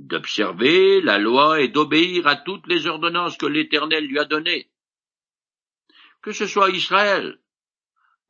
d'observer 0.00 1.00
la 1.02 1.18
loi 1.18 1.60
et 1.60 1.68
d'obéir 1.68 2.26
à 2.26 2.36
toutes 2.36 2.66
les 2.66 2.86
ordonnances 2.86 3.36
que 3.36 3.46
l'Éternel 3.46 4.06
lui 4.06 4.18
a 4.18 4.24
données. 4.24 4.70
Que 6.22 6.32
ce 6.32 6.46
soit 6.46 6.70
Israël, 6.70 7.38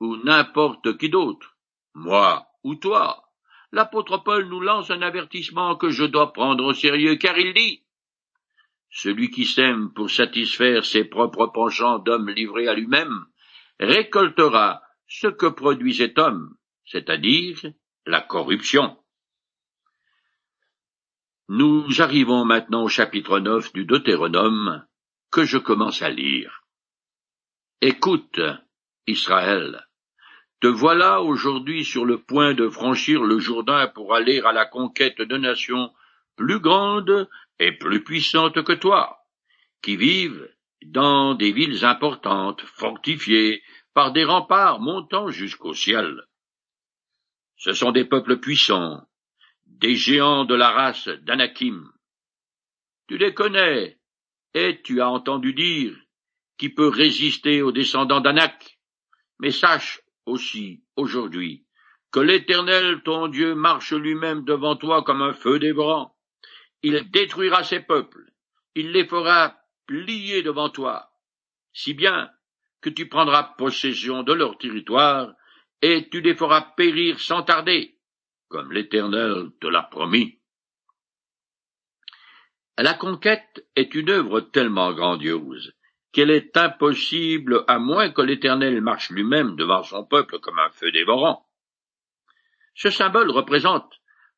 ou 0.01 0.17
n'importe 0.17 0.99
qui 0.99 1.09
d'autre, 1.09 1.57
moi 1.95 2.47
ou 2.65 2.75
toi, 2.75 3.25
l'apôtre 3.73 4.19
Paul 4.19 4.49
nous 4.49 4.61
lance 4.61 4.91
un 4.91 5.03
avertissement 5.03 5.77
que 5.77 5.91
je 5.91 6.05
dois 6.05 6.33
prendre 6.33 6.65
au 6.65 6.75
sérieux, 6.75 7.17
car 7.17 7.39
il 7.39 7.55
dit 7.55 7.83
celui 8.91 9.31
qui 9.31 9.45
sème 9.45 9.93
pour 9.93 10.11
satisfaire 10.11 10.85
ses 10.85 11.05
propres 11.05 11.47
penchants 11.47 12.01
d'homme 12.01 12.29
livré 12.29 12.67
à 12.67 12.75
lui-même, 12.75 13.27
récoltera 13.79 14.83
ce 15.07 15.29
que 15.29 15.47
produit 15.47 15.95
cet 15.95 16.19
homme, 16.19 16.57
c'est-à-dire 16.85 17.59
la 18.07 18.21
corruption. 18.21 19.00
Nous 21.53 22.01
arrivons 22.01 22.45
maintenant 22.45 22.85
au 22.85 22.89
chapitre 22.89 23.41
9 23.41 23.73
du 23.73 23.85
Deutéronome, 23.85 24.87
que 25.33 25.45
je 25.45 25.59
commence 25.59 26.01
à 26.01 26.09
lire. 26.09 26.63
Écoute, 27.81 28.41
Israël, 29.09 29.85
te 30.61 30.69
voilà 30.69 31.23
aujourd'hui 31.23 31.85
sur 31.85 32.05
le 32.05 32.19
point 32.19 32.55
de 32.55 32.69
franchir 32.69 33.25
le 33.25 33.41
Jourdain 33.41 33.89
pour 33.89 34.15
aller 34.15 34.41
à 34.43 34.53
la 34.53 34.65
conquête 34.65 35.21
de 35.21 35.37
nations 35.39 35.93
plus 36.37 36.61
grandes 36.61 37.29
et 37.59 37.73
plus 37.73 38.05
puissantes 38.05 38.63
que 38.63 38.75
toi, 38.75 39.19
qui 39.83 39.97
vivent 39.97 40.49
dans 40.87 41.35
des 41.35 41.51
villes 41.51 41.85
importantes, 41.85 42.61
fortifiées 42.61 43.61
par 43.93 44.13
des 44.13 44.23
remparts 44.23 44.79
montant 44.79 45.31
jusqu'au 45.31 45.75
ciel. 45.75 46.23
Ce 47.57 47.73
sont 47.73 47.91
des 47.91 48.05
peuples 48.05 48.39
puissants, 48.39 49.05
des 49.81 49.97
géants 49.97 50.45
de 50.45 50.55
la 50.55 50.71
race 50.71 51.09
d'Anakim. 51.09 51.91
Tu 53.09 53.17
les 53.17 53.33
connais, 53.33 53.99
et 54.53 54.83
tu 54.83 55.01
as 55.01 55.09
entendu 55.09 55.55
dire 55.55 55.97
qui 56.59 56.69
peut 56.69 56.89
résister 56.89 57.63
aux 57.63 57.73
descendants 57.73 58.21
d'Anak. 58.21 58.79
Mais 59.39 59.51
sache 59.51 60.03
aussi 60.27 60.85
aujourd'hui 60.97 61.65
que 62.13 62.21
l'Éternel 62.21 63.03
ton 63.03 63.29
Dieu 63.29 63.55
marche 63.55 63.95
lui-même 63.95 64.45
devant 64.45 64.77
toi 64.77 65.03
comme 65.03 65.23
un 65.23 65.33
feu 65.33 65.59
dévorant. 65.59 66.15
Il 66.83 67.11
détruira 67.11 67.65
ces 67.65 67.81
peuples, 67.81 68.31
il 68.75 68.91
les 68.91 69.07
fera 69.07 69.57
plier 69.87 70.43
devant 70.43 70.69
toi, 70.69 71.11
si 71.73 71.95
bien 71.95 72.31
que 72.83 72.91
tu 72.91 73.09
prendras 73.09 73.55
possession 73.57 74.23
de 74.23 74.35
leur 74.35 74.59
territoire, 74.59 75.33
et 75.81 76.09
tu 76.11 76.21
les 76.21 76.35
feras 76.35 76.73
périr 76.77 77.19
sans 77.19 77.43
tarder, 77.43 78.00
comme 78.51 78.73
l'Éternel 78.73 79.51
te 79.61 79.69
l'a 79.69 79.83
promis. 79.83 80.39
La 82.77 82.95
conquête 82.95 83.67
est 83.77 83.95
une 83.95 84.11
œuvre 84.11 84.41
tellement 84.41 84.93
grandiose 84.93 85.73
qu'elle 86.13 86.31
est 86.31 86.57
impossible 86.57 87.65
à 87.69 87.79
moins 87.79 88.11
que 88.11 88.23
l'Éternel 88.23 88.81
marche 88.81 89.11
lui-même 89.11 89.55
devant 89.55 89.85
son 89.85 90.05
peuple 90.05 90.41
comme 90.41 90.59
un 90.59 90.71
feu 90.71 90.91
dévorant. 90.91 91.47
Ce 92.75 92.91
symbole 92.91 93.31
représente 93.31 93.93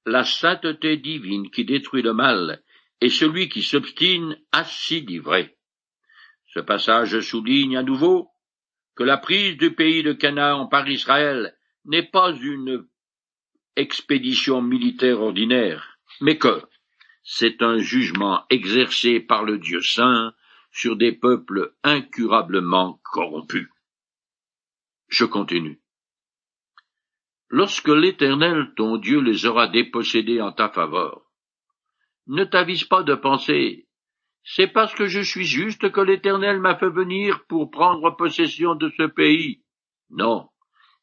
la 0.05 0.25
sainteté 0.25 0.99
divine 0.99 1.51
qui 1.51 1.65
détruit 1.65 2.03
le 2.03 2.13
mal 2.13 2.63
et 3.01 3.09
celui 3.09 3.49
qui 3.49 3.63
s'obstine 3.63 4.39
à 4.53 4.65
s'y 4.65 5.01
livrer. 5.01 5.57
Ce 6.49 6.61
passage 6.61 7.19
souligne 7.21 7.79
à 7.79 7.83
nouveau 7.83 8.31
que 8.95 9.05
la 9.05 9.17
prise 9.17 9.57
du 9.57 9.75
pays 9.75 10.03
de 10.03 10.13
Canaan 10.13 10.67
par 10.67 10.87
Israël 10.89 11.57
n'est 11.87 12.03
pas 12.03 12.33
une 12.33 12.87
expédition 13.77 14.63
militaire 14.63 15.21
ordinaire, 15.21 15.99
mais 16.21 16.39
que 16.39 16.63
c'est 17.25 17.63
un 17.63 17.79
jugement 17.79 18.45
exercé 18.51 19.21
par 19.21 19.45
le 19.45 19.59
Dieu 19.59 19.81
saint 19.81 20.35
sur 20.71 20.97
des 20.97 21.13
peuples 21.13 21.75
incurablement 21.83 23.01
corrompus. 23.05 23.69
Je 25.09 25.25
continue. 25.25 25.81
Lorsque 27.49 27.89
l'Éternel 27.89 28.73
ton 28.77 28.97
Dieu 28.97 29.21
les 29.21 29.47
aura 29.47 29.69
dépossédés 29.69 30.41
en 30.41 30.53
ta 30.53 30.69
faveur, 30.69 31.23
ne 32.27 32.45
t'avise 32.45 32.85
pas 32.85 33.03
de 33.03 33.15
penser 33.15 33.87
c'est 34.45 34.67
parce 34.67 34.95
que 34.95 35.07
je 35.07 35.21
suis 35.21 35.45
juste 35.45 35.91
que 35.93 36.01
l'Éternel 36.01 36.59
m'a 36.61 36.77
fait 36.77 36.91
venir 36.91 37.45
pour 37.47 37.71
prendre 37.71 38.17
possession 38.17 38.75
de 38.75 38.91
ce 38.97 39.05
pays. 39.05 39.63
Non, 40.11 40.49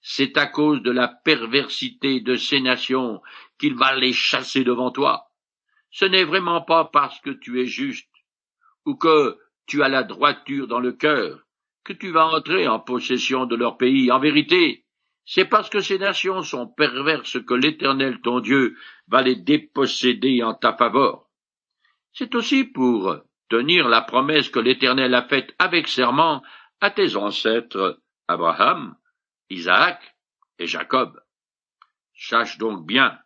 c'est 0.01 0.38
à 0.38 0.46
cause 0.46 0.82
de 0.82 0.91
la 0.91 1.08
perversité 1.08 2.22
de 2.22 2.36
ces 2.36 2.62
nations 2.62 3.22
qu'il 3.58 3.75
va 3.75 3.96
les 3.96 4.13
chasser 4.13 4.63
devant 4.63 4.91
toi. 4.91 5.27
Ce 5.91 6.06
n'est 6.06 6.24
vraiment 6.24 6.62
pas 6.62 6.86
parce 6.86 7.20
que 7.20 7.32
tu 7.32 7.62
es 7.62 7.65
juste, 7.65 8.10
ou 8.86 8.96
que 8.96 9.38
tu 9.68 9.84
as 9.84 9.89
la 9.89 10.03
droiture 10.03 10.68
dans 10.68 10.79
le 10.79 10.94
cœur, 10.94 11.44
que 11.84 11.94
tu 11.94 12.12
vas 12.12 12.27
entrer 12.27 12.68
en 12.68 12.79
possession 12.79 13.46
de 13.46 13.56
leur 13.56 13.77
pays. 13.77 14.12
En 14.12 14.20
vérité, 14.20 14.86
c'est 15.25 15.46
parce 15.46 15.70
que 15.70 15.79
ces 15.79 16.00
nations 16.00 16.41
sont 16.41 16.68
perverses 16.68 17.44
que 17.44 17.53
l'Éternel 17.53 18.20
ton 18.22 18.39
Dieu 18.39 18.77
va 19.08 19.22
les 19.22 19.36
déposséder 19.36 20.44
en 20.44 20.53
ta 20.53 20.74
faveur. 20.74 21.25
C'est 22.13 22.34
aussi 22.36 22.63
pour 22.63 23.18
tenir 23.50 23.88
la 23.89 24.01
promesse 24.01 24.50
que 24.50 24.60
l'Éternel 24.60 25.13
a 25.13 25.24
faite 25.24 25.53
avec 25.60 25.88
serment 25.88 26.41
à 26.82 26.91
tes 26.91 27.15
ancêtres 27.15 28.00
Abraham, 28.27 28.96
Isaac 29.50 30.15
et 30.58 30.68
Jacob. 30.68 31.20
Sache 32.13 32.58
donc 32.58 32.86
bien 32.86 33.20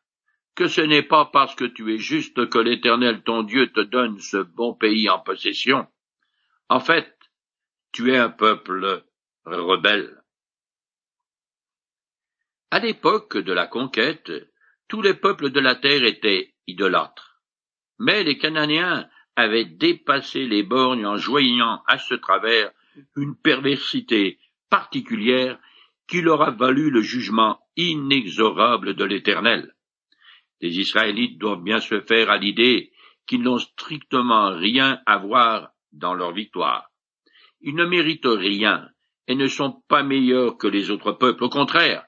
que 0.56 0.68
ce 0.68 0.82
n'est 0.82 1.04
pas 1.04 1.26
parce 1.26 1.56
que 1.56 1.66
tu 1.66 1.94
es 1.94 1.98
juste 1.98 2.50
que 2.50 2.60
l'Éternel 2.60 3.24
ton 3.24 3.44
Dieu 3.44 3.72
te 3.72 3.80
donne 3.80 4.20
ce 4.20 4.38
bon 4.38 4.74
pays 4.74 5.10
en 5.10 5.20
possession. 5.20 5.88
En 6.70 6.80
fait, 6.80 7.18
tu 7.92 8.12
es 8.12 8.18
un 8.18 8.30
peuple 8.30 9.04
rebelle. 9.46 10.22
À 12.72 12.80
l'époque 12.80 13.38
de 13.38 13.54
la 13.54 13.68
conquête, 13.68 14.32
tous 14.88 15.02
les 15.02 15.14
peuples 15.14 15.50
de 15.50 15.60
la 15.60 15.76
terre 15.76 16.04
étaient 16.04 16.54
idolâtres. 16.68 17.42
Mais 18.00 18.24
les 18.24 18.38
Cananéens 18.38 19.10
avaient 19.36 19.66
dépassé 19.66 20.46
les 20.46 20.64
bornes 20.64 21.06
en 21.06 21.18
joignant 21.18 21.84
à 21.88 21.98
ce 21.98 22.14
travers 22.16 22.72
une 23.16 23.36
perversité 23.36 24.40
particulière 24.70 25.60
qui 26.08 26.22
leur 26.22 26.42
a 26.42 26.52
valu 26.52 26.90
le 26.90 27.02
jugement 27.02 27.60
inexorable 27.76 28.96
de 28.96 29.04
l'Éternel. 29.04 29.74
Les 30.62 30.80
Israélites 30.80 31.38
doivent 31.38 31.64
bien 31.64 31.80
se 31.80 32.02
faire 32.02 32.30
à 32.30 32.38
l'idée 32.38 32.92
qu'ils 33.26 33.42
n'ont 33.42 33.60
strictement 33.60 34.54
rien 34.54 35.02
à 35.06 35.18
voir 35.18 35.72
dans 35.92 36.14
leur 36.14 36.34
victoire. 36.34 36.90
Ils 37.62 37.76
ne 37.76 37.86
méritent 37.86 38.26
rien 38.26 38.90
et 39.28 39.36
ne 39.36 39.48
sont 39.48 39.82
pas 39.88 40.04
meilleurs 40.04 40.58
que 40.58 40.68
les 40.68 40.90
autres 40.90 41.14
peuples. 41.14 41.44
Au 41.44 41.50
contraire, 41.50 42.06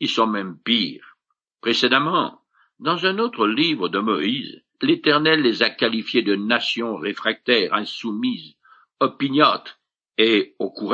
ils 0.00 0.08
sont 0.08 0.26
même 0.26 0.58
pires. 0.58 1.16
Précédemment, 1.60 2.40
dans 2.78 3.06
un 3.06 3.18
autre 3.18 3.46
livre 3.46 3.88
de 3.88 3.98
Moïse, 3.98 4.62
l'Éternel 4.82 5.42
les 5.42 5.62
a 5.62 5.70
qualifiés 5.70 6.22
de 6.22 6.34
nations 6.34 6.96
réfractaires, 6.96 7.72
insoumises, 7.72 8.56
opiniâtres 9.00 9.78
et 10.18 10.54
au 10.58 10.70
cou 10.70 10.92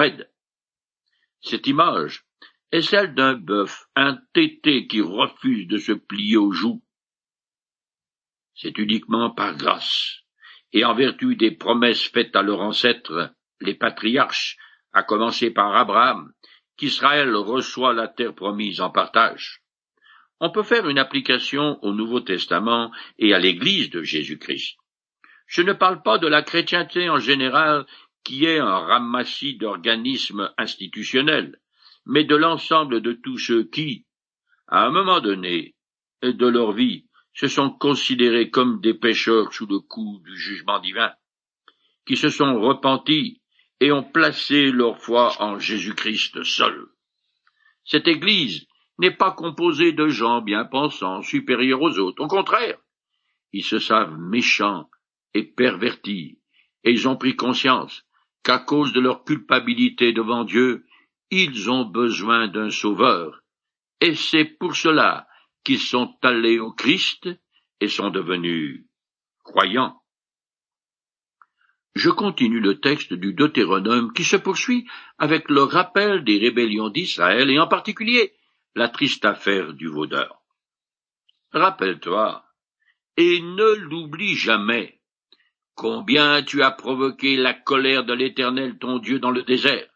Cette 1.40 1.66
image 1.66 2.24
est 2.72 2.82
celle 2.82 3.14
d'un 3.14 3.34
bœuf, 3.34 3.86
un 3.94 4.18
tété 4.32 4.86
qui 4.86 5.00
refuse 5.02 5.68
de 5.68 5.78
se 5.78 5.92
plier 5.92 6.38
aux 6.38 6.52
joues. 6.52 6.82
C'est 8.54 8.78
uniquement 8.78 9.30
par 9.30 9.56
grâce 9.56 10.22
et 10.72 10.84
en 10.84 10.94
vertu 10.94 11.36
des 11.36 11.50
promesses 11.50 12.08
faites 12.08 12.34
à 12.34 12.42
leurs 12.42 12.60
ancêtres, 12.60 13.34
les 13.60 13.74
patriarches, 13.74 14.56
à 14.92 15.02
commencer 15.02 15.50
par 15.50 15.76
Abraham, 15.76 16.32
qu'Israël 16.76 17.34
reçoit 17.36 17.92
la 17.92 18.08
terre 18.08 18.34
promise 18.34 18.80
en 18.80 18.90
partage. 18.90 19.62
On 20.40 20.50
peut 20.50 20.62
faire 20.62 20.88
une 20.88 20.98
application 20.98 21.78
au 21.82 21.92
Nouveau 21.92 22.20
Testament 22.20 22.90
et 23.18 23.34
à 23.34 23.38
l'Église 23.38 23.90
de 23.90 24.02
Jésus-Christ. 24.02 24.78
Je 25.46 25.62
ne 25.62 25.74
parle 25.74 26.02
pas 26.02 26.18
de 26.18 26.26
la 26.26 26.42
chrétienté 26.42 27.08
en 27.10 27.18
général, 27.18 27.86
qui 28.24 28.46
est 28.46 28.58
un 28.58 28.78
ramassis 28.78 29.56
d'organismes 29.56 30.52
institutionnels, 30.56 31.60
mais 32.06 32.24
de 32.24 32.36
l'ensemble 32.36 33.00
de 33.00 33.12
tous 33.12 33.38
ceux 33.38 33.64
qui, 33.64 34.06
à 34.66 34.86
un 34.86 34.90
moment 34.90 35.20
donné 35.20 35.74
de 36.22 36.46
leur 36.46 36.72
vie, 36.72 37.06
se 37.34 37.46
sont 37.46 37.70
considérés 37.70 38.50
comme 38.50 38.80
des 38.80 38.94
pécheurs 38.94 39.52
sous 39.52 39.66
le 39.66 39.80
coup 39.80 40.20
du 40.24 40.36
jugement 40.36 40.80
divin, 40.80 41.12
qui 42.06 42.16
se 42.16 42.28
sont 42.28 42.60
repentis 42.60 43.40
et 43.80 43.90
ont 43.92 44.04
placé 44.04 44.70
leur 44.70 44.98
foi 44.98 45.40
en 45.40 45.58
Jésus-Christ 45.58 46.44
seul. 46.44 46.86
Cette 47.84 48.06
Église 48.06 48.66
n'est 48.98 49.16
pas 49.16 49.32
composé 49.32 49.92
de 49.92 50.08
gens 50.08 50.42
bien 50.42 50.64
pensants, 50.64 51.22
supérieurs 51.22 51.82
aux 51.82 51.98
autres. 51.98 52.22
Au 52.22 52.28
contraire, 52.28 52.78
ils 53.52 53.64
se 53.64 53.78
savent 53.78 54.16
méchants 54.18 54.88
et 55.34 55.42
pervertis, 55.42 56.38
et 56.84 56.90
ils 56.90 57.08
ont 57.08 57.16
pris 57.16 57.34
conscience 57.34 58.04
qu'à 58.44 58.58
cause 58.58 58.92
de 58.92 59.00
leur 59.00 59.24
culpabilité 59.24 60.12
devant 60.12 60.44
Dieu, 60.44 60.84
ils 61.34 61.70
ont 61.70 61.86
besoin 61.86 62.46
d'un 62.46 62.68
sauveur, 62.68 63.40
et 64.02 64.14
c'est 64.14 64.44
pour 64.44 64.76
cela 64.76 65.26
qu'ils 65.64 65.80
sont 65.80 66.14
allés 66.20 66.58
au 66.58 66.72
Christ 66.72 67.26
et 67.80 67.88
sont 67.88 68.10
devenus 68.10 68.84
croyants. 69.42 69.98
Je 71.94 72.10
continue 72.10 72.60
le 72.60 72.80
texte 72.80 73.14
du 73.14 73.32
Deutéronome 73.32 74.12
qui 74.12 74.24
se 74.24 74.36
poursuit 74.36 74.86
avec 75.16 75.48
le 75.48 75.62
rappel 75.62 76.22
des 76.22 76.38
rébellions 76.38 76.90
d'Israël 76.90 77.50
et 77.50 77.58
en 77.58 77.66
particulier 77.66 78.34
la 78.74 78.90
triste 78.90 79.24
affaire 79.24 79.72
du 79.72 79.86
vaudeur. 79.86 80.42
Rappelle-toi, 81.52 82.44
et 83.16 83.40
ne 83.40 83.74
l'oublie 83.76 84.34
jamais, 84.34 85.00
combien 85.74 86.42
tu 86.42 86.62
as 86.62 86.72
provoqué 86.72 87.36
la 87.36 87.54
colère 87.54 88.04
de 88.04 88.12
l'Éternel 88.12 88.78
ton 88.78 88.98
Dieu 88.98 89.18
dans 89.18 89.30
le 89.30 89.44
désert, 89.44 89.91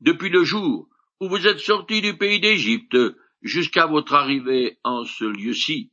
depuis 0.00 0.28
le 0.28 0.44
jour 0.44 0.88
où 1.20 1.28
vous 1.28 1.46
êtes 1.46 1.60
sortis 1.60 2.00
du 2.00 2.16
pays 2.16 2.40
d'Égypte 2.40 2.96
jusqu'à 3.42 3.86
votre 3.86 4.14
arrivée 4.14 4.78
en 4.84 5.04
ce 5.04 5.24
lieu-ci. 5.24 5.92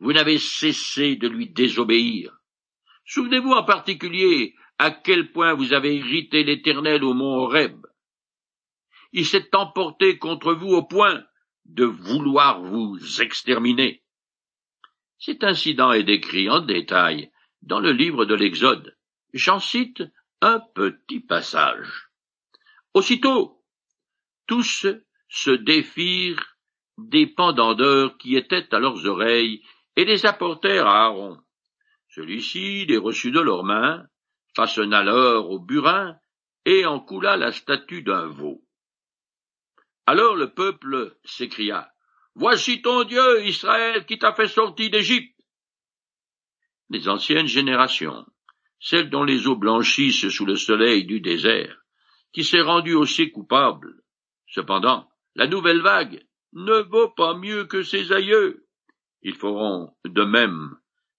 Vous 0.00 0.12
n'avez 0.12 0.38
cessé 0.38 1.16
de 1.16 1.28
lui 1.28 1.48
désobéir. 1.48 2.36
Souvenez-vous 3.04 3.52
en 3.52 3.64
particulier 3.64 4.54
à 4.78 4.90
quel 4.90 5.32
point 5.32 5.54
vous 5.54 5.72
avez 5.72 5.96
irrité 5.96 6.42
l'Éternel 6.42 7.04
au 7.04 7.14
mont 7.14 7.36
Horeb 7.36 7.84
il 9.14 9.24
s'est 9.24 9.54
emporté 9.54 10.18
contre 10.18 10.52
vous 10.52 10.74
au 10.74 10.82
point 10.82 11.24
de 11.66 11.84
vouloir 11.84 12.60
vous 12.60 13.22
exterminer. 13.22 14.02
Cet 15.18 15.44
incident 15.44 15.92
est 15.92 16.02
décrit 16.02 16.50
en 16.50 16.60
détail 16.60 17.30
dans 17.62 17.78
le 17.78 17.92
livre 17.92 18.24
de 18.24 18.34
l'Exode. 18.34 18.98
J'en 19.32 19.60
cite 19.60 20.02
un 20.42 20.58
petit 20.74 21.20
passage. 21.20 22.03
Aussitôt, 22.94 23.60
tous 24.46 24.86
se 25.28 25.50
défirent 25.50 26.56
des 26.96 27.26
pendandeurs 27.26 28.16
qui 28.18 28.36
étaient 28.36 28.72
à 28.72 28.78
leurs 28.78 29.04
oreilles 29.06 29.62
et 29.96 30.04
les 30.04 30.26
apportèrent 30.26 30.86
à 30.86 31.06
Aaron. 31.06 31.38
Celui-ci 32.08 32.86
les 32.86 32.96
reçut 32.96 33.32
de 33.32 33.40
leurs 33.40 33.64
mains, 33.64 34.06
façonna 34.54 35.02
l'or 35.02 35.50
au 35.50 35.58
burin 35.58 36.16
et 36.64 36.86
en 36.86 37.00
coula 37.00 37.36
la 37.36 37.50
statue 37.50 38.02
d'un 38.02 38.26
veau. 38.26 38.62
Alors 40.06 40.36
le 40.36 40.54
peuple 40.54 41.16
s'écria. 41.24 41.90
Voici 42.36 42.80
ton 42.80 43.02
Dieu, 43.02 43.44
Israël, 43.44 44.06
qui 44.06 44.18
t'a 44.18 44.34
fait 44.34 44.48
sortir 44.48 44.90
d'Égypte. 44.90 45.36
Les 46.90 47.08
anciennes 47.08 47.46
générations, 47.46 48.24
celles 48.78 49.10
dont 49.10 49.24
les 49.24 49.48
eaux 49.48 49.56
blanchissent 49.56 50.28
sous 50.28 50.46
le 50.46 50.56
soleil 50.56 51.06
du 51.06 51.20
désert, 51.20 51.83
qui 52.34 52.44
s'est 52.44 52.60
rendue 52.60 52.94
aussi 52.94 53.30
coupable. 53.30 54.02
Cependant, 54.48 55.08
la 55.36 55.46
nouvelle 55.46 55.80
vague 55.80 56.26
ne 56.52 56.80
vaut 56.82 57.08
pas 57.10 57.34
mieux 57.34 57.64
que 57.64 57.82
ses 57.82 58.12
aïeux. 58.12 58.66
Ils 59.22 59.36
feront 59.36 59.94
de 60.04 60.24
même, 60.24 60.76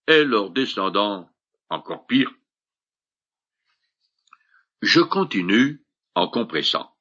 et 0.08 0.24
leurs 0.24 0.52
descendants 0.52 1.30
encore 1.70 2.06
pire. 2.06 2.32
Je 4.82 5.00
continue 5.00 5.84
en 6.14 6.28
compressant. 6.28 6.92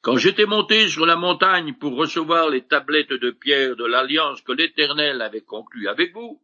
Quand 0.00 0.16
j'étais 0.16 0.46
monté 0.46 0.88
sur 0.88 1.04
la 1.04 1.16
montagne 1.16 1.74
pour 1.74 1.96
recevoir 1.96 2.48
les 2.48 2.66
tablettes 2.66 3.12
de 3.12 3.30
pierre 3.32 3.76
de 3.76 3.84
l'alliance 3.84 4.40
que 4.42 4.52
l'Éternel 4.52 5.20
avait 5.20 5.42
conclue 5.42 5.88
avec 5.88 6.14
vous, 6.14 6.40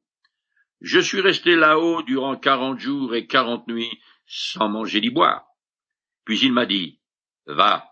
je 0.81 0.99
suis 0.99 1.21
resté 1.21 1.55
là-haut 1.55 2.03
durant 2.03 2.37
quarante 2.37 2.81
jours 2.81 3.15
et 3.15 3.27
quarante 3.27 3.67
nuits 3.69 4.01
sans 4.27 4.69
manger 4.69 5.01
ni 5.01 5.11
boire. 5.11 5.54
Puis 6.25 6.41
il 6.41 6.53
m'a 6.53 6.67
dit, 6.67 7.01
Va, 7.47 7.85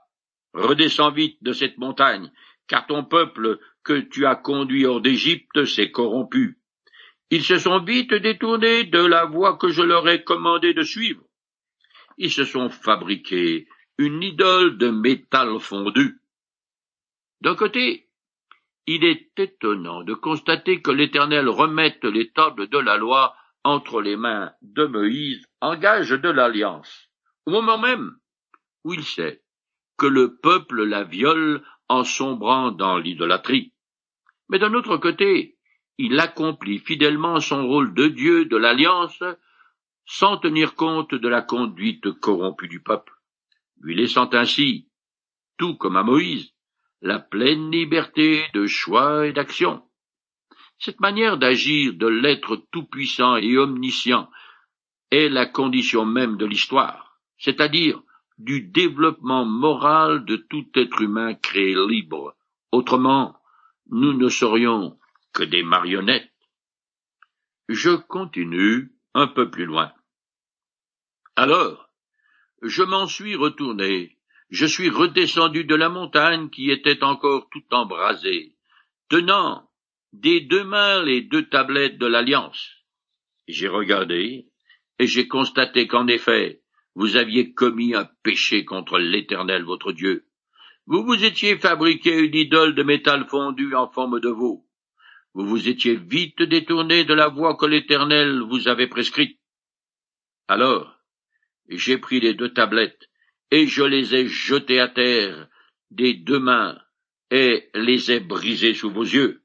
redescends 0.55 1.13
vite 1.13 1.39
de 1.43 1.53
cette 1.53 1.79
montagne, 1.79 2.31
car 2.67 2.87
ton 2.87 3.05
peuple 3.05 3.59
que 3.85 4.01
tu 4.01 4.27
as 4.27 4.37
conduit 4.37 4.87
hors 4.87 5.01
d'Égypte 5.01 5.65
s'est 5.65 5.91
corrompu. 5.91 6.59
Ils 7.31 7.45
se 7.45 7.59
sont 7.59 7.83
vite 7.83 8.15
détournés 8.15 8.85
de 8.85 9.05
la 9.05 9.25
voie 9.25 9.57
que 9.57 9.69
je 9.69 9.83
leur 9.83 10.09
ai 10.09 10.23
commandé 10.23 10.75
de 10.75 10.83
suivre. 10.83 11.23
Ils 12.19 12.31
se 12.31 12.45
sont 12.45 12.69
fabriqués 12.69 13.67
une 13.99 14.23
idole 14.23 14.79
de 14.79 14.89
métal 14.89 15.59
fondu. 15.61 16.21
D'un 17.41 17.55
côté, 17.55 18.09
il 18.87 19.05
est 19.05 19.39
étonnant 19.39 20.03
de 20.03 20.15
constater 20.15 20.83
que 20.83 20.91
l'Éternel 20.91 21.49
remette 21.49 22.05
les 22.05 22.31
tables 22.31 22.69
de 22.69 22.79
la 22.79 22.97
loi 22.97 23.35
entre 23.65 24.01
les 24.01 24.17
mains 24.17 24.53
de 24.63 24.87
Moïse 24.87 25.47
en 25.61 25.77
gage 25.77 26.11
de 26.11 26.29
l'alliance, 26.29 27.09
au 27.47 27.51
moment 27.53 27.79
même 27.79 28.17
où 28.85 28.95
il 28.95 29.05
sait 29.05 29.43
que 29.97 30.07
le 30.07 30.37
peuple 30.37 30.83
la 30.85 31.05
viole 31.05 31.63
en 31.89 32.05
sombrant 32.05 32.71
dans 32.71 32.99
l'idolâtrie. 32.99 33.73
Mais 34.49 34.59
d'un 34.59 34.75
autre 34.75 34.97
côté, 34.97 35.57
il 35.99 36.19
accomplit 36.19 36.79
fidèlement 36.79 37.41
son 37.41 37.67
rôle 37.67 37.95
de 37.95 38.09
Dieu 38.09 38.47
de 38.47 38.57
l'alliance 38.57 39.23
sans 40.07 40.37
tenir 40.37 40.75
compte 40.75 41.15
de 41.15 41.29
la 41.29 41.43
conduite 41.43 42.11
corrompue 42.13 42.69
du 42.69 42.83
peuple 42.83 43.13
lui 43.83 43.97
laissant 43.97 44.31
ainsi, 44.33 44.89
tout 45.59 45.77
comme 45.77 45.97
à 45.97 46.03
Moïse, 46.03 46.53
la 47.03 47.19
pleine 47.19 47.71
liberté 47.71 48.47
de 48.55 48.67
choix 48.67 49.27
et 49.27 49.33
d'action. 49.33 49.83
Cette 50.79 51.01
manière 51.01 51.37
d'agir 51.37 51.95
de 51.95 52.07
l'être 52.07 52.65
tout-puissant 52.71 53.37
et 53.37 53.59
omniscient 53.59 54.31
est 55.11 55.29
la 55.29 55.47
condition 55.47 56.05
même 56.05 56.37
de 56.37 56.47
l'histoire, 56.47 57.21
c'est-à-dire 57.39 58.01
du 58.39 58.61
développement 58.61 59.45
moral 59.45 60.25
de 60.25 60.37
tout 60.37 60.67
être 60.75 61.01
humain 61.03 61.35
créé 61.35 61.75
libre. 61.89 62.35
Autrement, 62.73 63.37
nous 63.91 64.13
ne 64.13 64.29
serions 64.29 64.99
que 65.33 65.43
des 65.43 65.63
marionnettes. 65.63 66.31
Je 67.69 67.91
continue 67.91 68.93
un 69.15 69.27
peu 69.27 69.51
plus 69.51 69.67
loin. 69.67 69.93
Alors, 71.37 71.89
je 72.63 72.83
m'en 72.83 73.07
suis 73.07 73.35
retourné, 73.35 74.19
je 74.51 74.67
suis 74.67 74.91
redescendu 74.91 75.65
de 75.65 75.75
la 75.75 75.89
montagne 75.89 76.51
qui 76.51 76.71
était 76.71 77.03
encore 77.03 77.49
tout 77.51 77.65
embrasée, 77.71 78.55
tenant 79.09 79.69
des 80.13 80.41
deux 80.41 80.65
mains 80.65 81.03
les 81.03 81.23
deux 81.23 81.49
tablettes 81.49 81.99
de 81.99 82.07
l'Alliance. 82.07 82.69
J'ai 83.49 83.69
regardé, 83.69 84.47
et 84.99 85.07
j'ai 85.07 85.27
constaté 85.27 85.87
qu'en 85.87 86.07
effet, 86.07 86.62
vous 86.95 87.17
aviez 87.17 87.53
commis 87.53 87.95
un 87.95 88.09
péché 88.23 88.65
contre 88.65 88.99
l'Éternel 88.99 89.65
votre 89.65 89.93
Dieu. 89.93 90.27
Vous 90.87 91.05
vous 91.05 91.25
étiez 91.25 91.57
fabriqué 91.57 92.19
une 92.19 92.35
idole 92.35 92.75
de 92.75 92.83
métal 92.83 93.27
fondu 93.29 93.75
en 93.75 93.89
forme 93.89 94.21
de 94.21 94.29
veau. 94.29 94.67
Vous 95.35 95.47
vous 95.47 95.69
étiez 95.69 95.97
vite 95.97 96.43
détourné 96.43 97.05
de 97.05 97.15
la 97.15 97.29
voie 97.29 97.57
que 97.57 97.67
l'Éternel 97.67 98.41
vous 98.43 98.69
avait 98.69 98.89
prescrite. 98.89 99.39
Alors, 100.49 100.99
j'ai 101.69 101.99
pris 101.99 102.21
les 102.21 102.35
deux 102.35 102.53
tablettes, 102.53 103.09
et 103.51 103.67
je 103.67 103.83
les 103.83 104.15
ai 104.15 104.27
jetées 104.27 104.81
à 104.81 104.89
terre 104.89 105.49
des 105.91 106.15
deux 106.15 106.41
mains, 106.41 106.79
et 107.31 107.71
les 107.75 108.13
ai 108.13 108.21
brisées 108.21 108.75
sous 108.75 108.91
vos 108.91 109.05
yeux. 109.05 109.43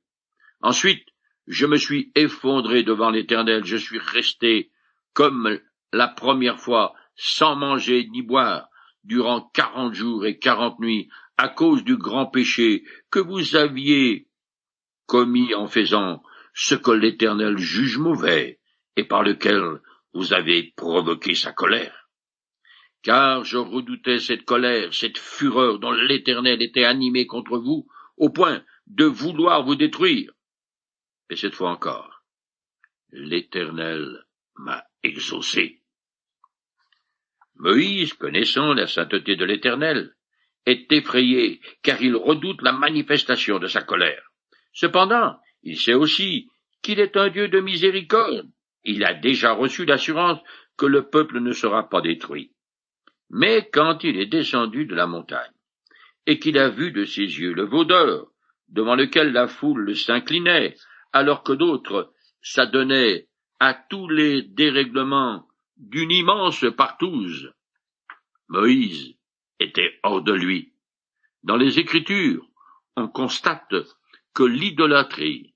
Ensuite, 0.61 1.07
je 1.45 1.65
me 1.65 1.77
suis 1.77 2.11
effondré 2.15 2.83
devant 2.83 3.11
l'Éternel, 3.11 3.63
je 3.63 3.77
suis 3.77 3.99
resté 3.99 4.71
comme 5.13 5.59
la 5.93 6.07
première 6.09 6.59
fois, 6.59 6.93
sans 7.17 7.55
manger 7.55 8.07
ni 8.11 8.21
boire, 8.21 8.69
durant 9.03 9.41
quarante 9.53 9.93
jours 9.93 10.25
et 10.25 10.39
quarante 10.39 10.79
nuits, 10.79 11.09
à 11.37 11.49
cause 11.49 11.83
du 11.83 11.97
grand 11.97 12.27
péché 12.27 12.83
que 13.11 13.19
vous 13.19 13.55
aviez 13.55 14.27
commis 15.05 15.53
en 15.53 15.67
faisant 15.67 16.23
ce 16.53 16.75
que 16.75 16.91
l'Éternel 16.91 17.57
juge 17.57 17.97
mauvais, 17.97 18.59
et 18.95 19.03
par 19.03 19.23
lequel 19.23 19.81
vous 20.13 20.33
avez 20.33 20.73
provoqué 20.75 21.35
sa 21.35 21.51
colère 21.51 22.07
car 23.07 23.45
je 23.45 23.57
redoutais 23.57 24.19
cette 24.19 24.43
colère, 24.43 24.93
cette 24.93 25.17
fureur 25.17 25.79
dont 25.79 25.91
l'Éternel 25.91 26.61
était 26.61 26.83
animé 26.83 27.25
contre 27.25 27.57
vous, 27.57 27.87
au 28.17 28.29
point 28.29 28.65
de 28.87 29.05
vouloir 29.05 29.63
vous 29.63 29.75
détruire. 29.75 30.33
Et 31.29 31.37
cette 31.37 31.55
fois 31.55 31.71
encore, 31.71 32.25
l'Éternel 33.11 34.25
m'a 34.55 34.83
exaucé. 35.03 35.76
Moïse, 37.59 38.13
connaissant 38.13 38.73
la 38.73 38.87
sainteté 38.87 39.35
de 39.35 39.45
l'Éternel, 39.45 40.13
est 40.65 40.91
effrayé, 40.91 41.61
car 41.81 42.01
il 42.01 42.15
redoute 42.15 42.61
la 42.61 42.71
manifestation 42.71 43.57
de 43.59 43.67
sa 43.67 43.81
colère. 43.81 44.21
Cependant, 44.73 45.37
il 45.63 45.77
sait 45.77 45.93
aussi 45.93 46.49
qu'il 46.81 46.99
est 46.99 47.17
un 47.17 47.29
Dieu 47.29 47.47
de 47.47 47.59
miséricorde. 47.59 48.47
Il 48.83 49.03
a 49.03 49.13
déjà 49.13 49.53
reçu 49.53 49.85
l'assurance 49.85 50.39
que 50.77 50.85
le 50.85 51.09
peuple 51.09 51.39
ne 51.39 51.51
sera 51.51 51.89
pas 51.89 52.01
détruit. 52.01 52.51
Mais 53.29 53.69
quand 53.71 54.03
il 54.03 54.19
est 54.19 54.27
descendu 54.27 54.85
de 54.85 54.95
la 54.95 55.07
montagne, 55.07 55.51
et 56.25 56.39
qu'il 56.39 56.57
a 56.57 56.69
vu 56.69 56.91
de 56.91 57.05
ses 57.05 57.21
yeux 57.21 57.53
le 57.53 57.65
veau 57.65 57.85
d'or, 57.85 58.31
devant 58.69 58.95
lequel 58.95 59.31
la 59.31 59.47
foule 59.47 59.95
s'inclinait, 59.95 60.75
alors 61.13 61.43
que 61.43 61.53
d'autres 61.53 62.11
s'adonnaient 62.41 63.27
à 63.59 63.73
tous 63.73 64.07
les 64.09 64.43
dérèglements 64.43 65.46
d'une 65.77 66.11
immense 66.11 66.65
partouze, 66.75 67.53
Moïse 68.49 69.15
était 69.59 69.99
hors 70.03 70.21
de 70.21 70.33
lui. 70.33 70.73
Dans 71.43 71.57
les 71.57 71.79
Écritures, 71.79 72.45
on 72.95 73.07
constate 73.07 73.75
que 74.33 74.43
l'idolâtrie 74.43 75.53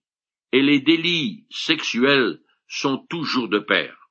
et 0.52 0.62
les 0.62 0.80
délits 0.80 1.46
sexuels 1.50 2.42
sont 2.68 2.98
toujours 2.98 3.50
de 3.50 3.60
pair. 3.60 4.10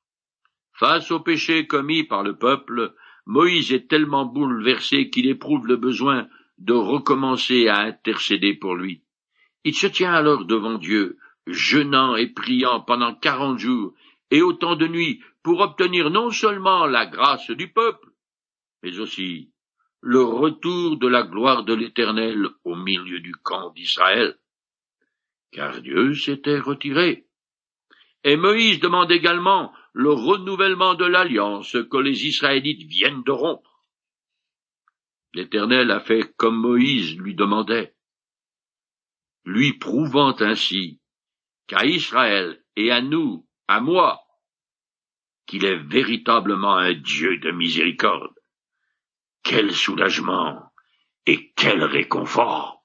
Face 0.72 1.10
au 1.10 1.20
péché 1.20 1.66
commis 1.66 2.04
par 2.04 2.22
le 2.22 2.36
peuple, 2.36 2.94
Moïse 3.26 3.72
est 3.72 3.88
tellement 3.88 4.24
bouleversé 4.24 5.10
qu'il 5.10 5.28
éprouve 5.28 5.66
le 5.66 5.76
besoin 5.76 6.28
de 6.58 6.72
recommencer 6.72 7.68
à 7.68 7.80
intercéder 7.80 8.54
pour 8.54 8.74
lui. 8.74 9.02
Il 9.64 9.74
se 9.74 9.86
tient 9.86 10.12
alors 10.12 10.44
devant 10.46 10.78
Dieu, 10.78 11.18
jeûnant 11.46 12.16
et 12.16 12.28
priant 12.28 12.80
pendant 12.80 13.14
quarante 13.14 13.58
jours 13.58 13.94
et 14.30 14.42
autant 14.42 14.76
de 14.76 14.86
nuits 14.86 15.22
pour 15.42 15.60
obtenir 15.60 16.10
non 16.10 16.30
seulement 16.30 16.86
la 16.86 17.06
grâce 17.06 17.50
du 17.50 17.72
peuple, 17.72 18.10
mais 18.82 18.98
aussi 18.98 19.52
le 20.02 20.22
retour 20.22 20.98
de 20.98 21.06
la 21.06 21.22
gloire 21.22 21.64
de 21.64 21.74
l'Éternel 21.74 22.48
au 22.64 22.74
milieu 22.74 23.20
du 23.20 23.32
camp 23.32 23.70
d'Israël. 23.70 24.38
Car 25.52 25.82
Dieu 25.82 26.14
s'était 26.14 26.58
retiré. 26.58 27.26
Et 28.24 28.36
Moïse 28.36 28.80
demande 28.80 29.10
également 29.10 29.72
le 29.92 30.12
renouvellement 30.12 30.94
de 30.94 31.04
l'alliance 31.04 31.76
que 31.90 31.96
les 31.96 32.26
Israélites 32.26 32.82
viennent 32.82 33.22
de 33.22 33.32
rompre. 33.32 33.84
L'Éternel 35.34 35.90
a 35.90 36.00
fait 36.00 36.34
comme 36.36 36.56
Moïse 36.56 37.16
lui 37.16 37.34
demandait, 37.34 37.94
lui 39.44 39.74
prouvant 39.74 40.34
ainsi 40.40 41.00
qu'à 41.66 41.84
Israël 41.84 42.62
et 42.76 42.90
à 42.90 43.00
nous, 43.00 43.46
à 43.68 43.80
moi, 43.80 44.20
qu'il 45.50 45.64
est 45.64 45.82
véritablement 45.82 46.76
un 46.76 46.92
Dieu 46.92 47.38
de 47.38 47.50
miséricorde. 47.50 48.32
Quel 49.42 49.74
soulagement 49.74 50.62
et 51.26 51.52
quel 51.56 51.82
réconfort. 51.82 52.79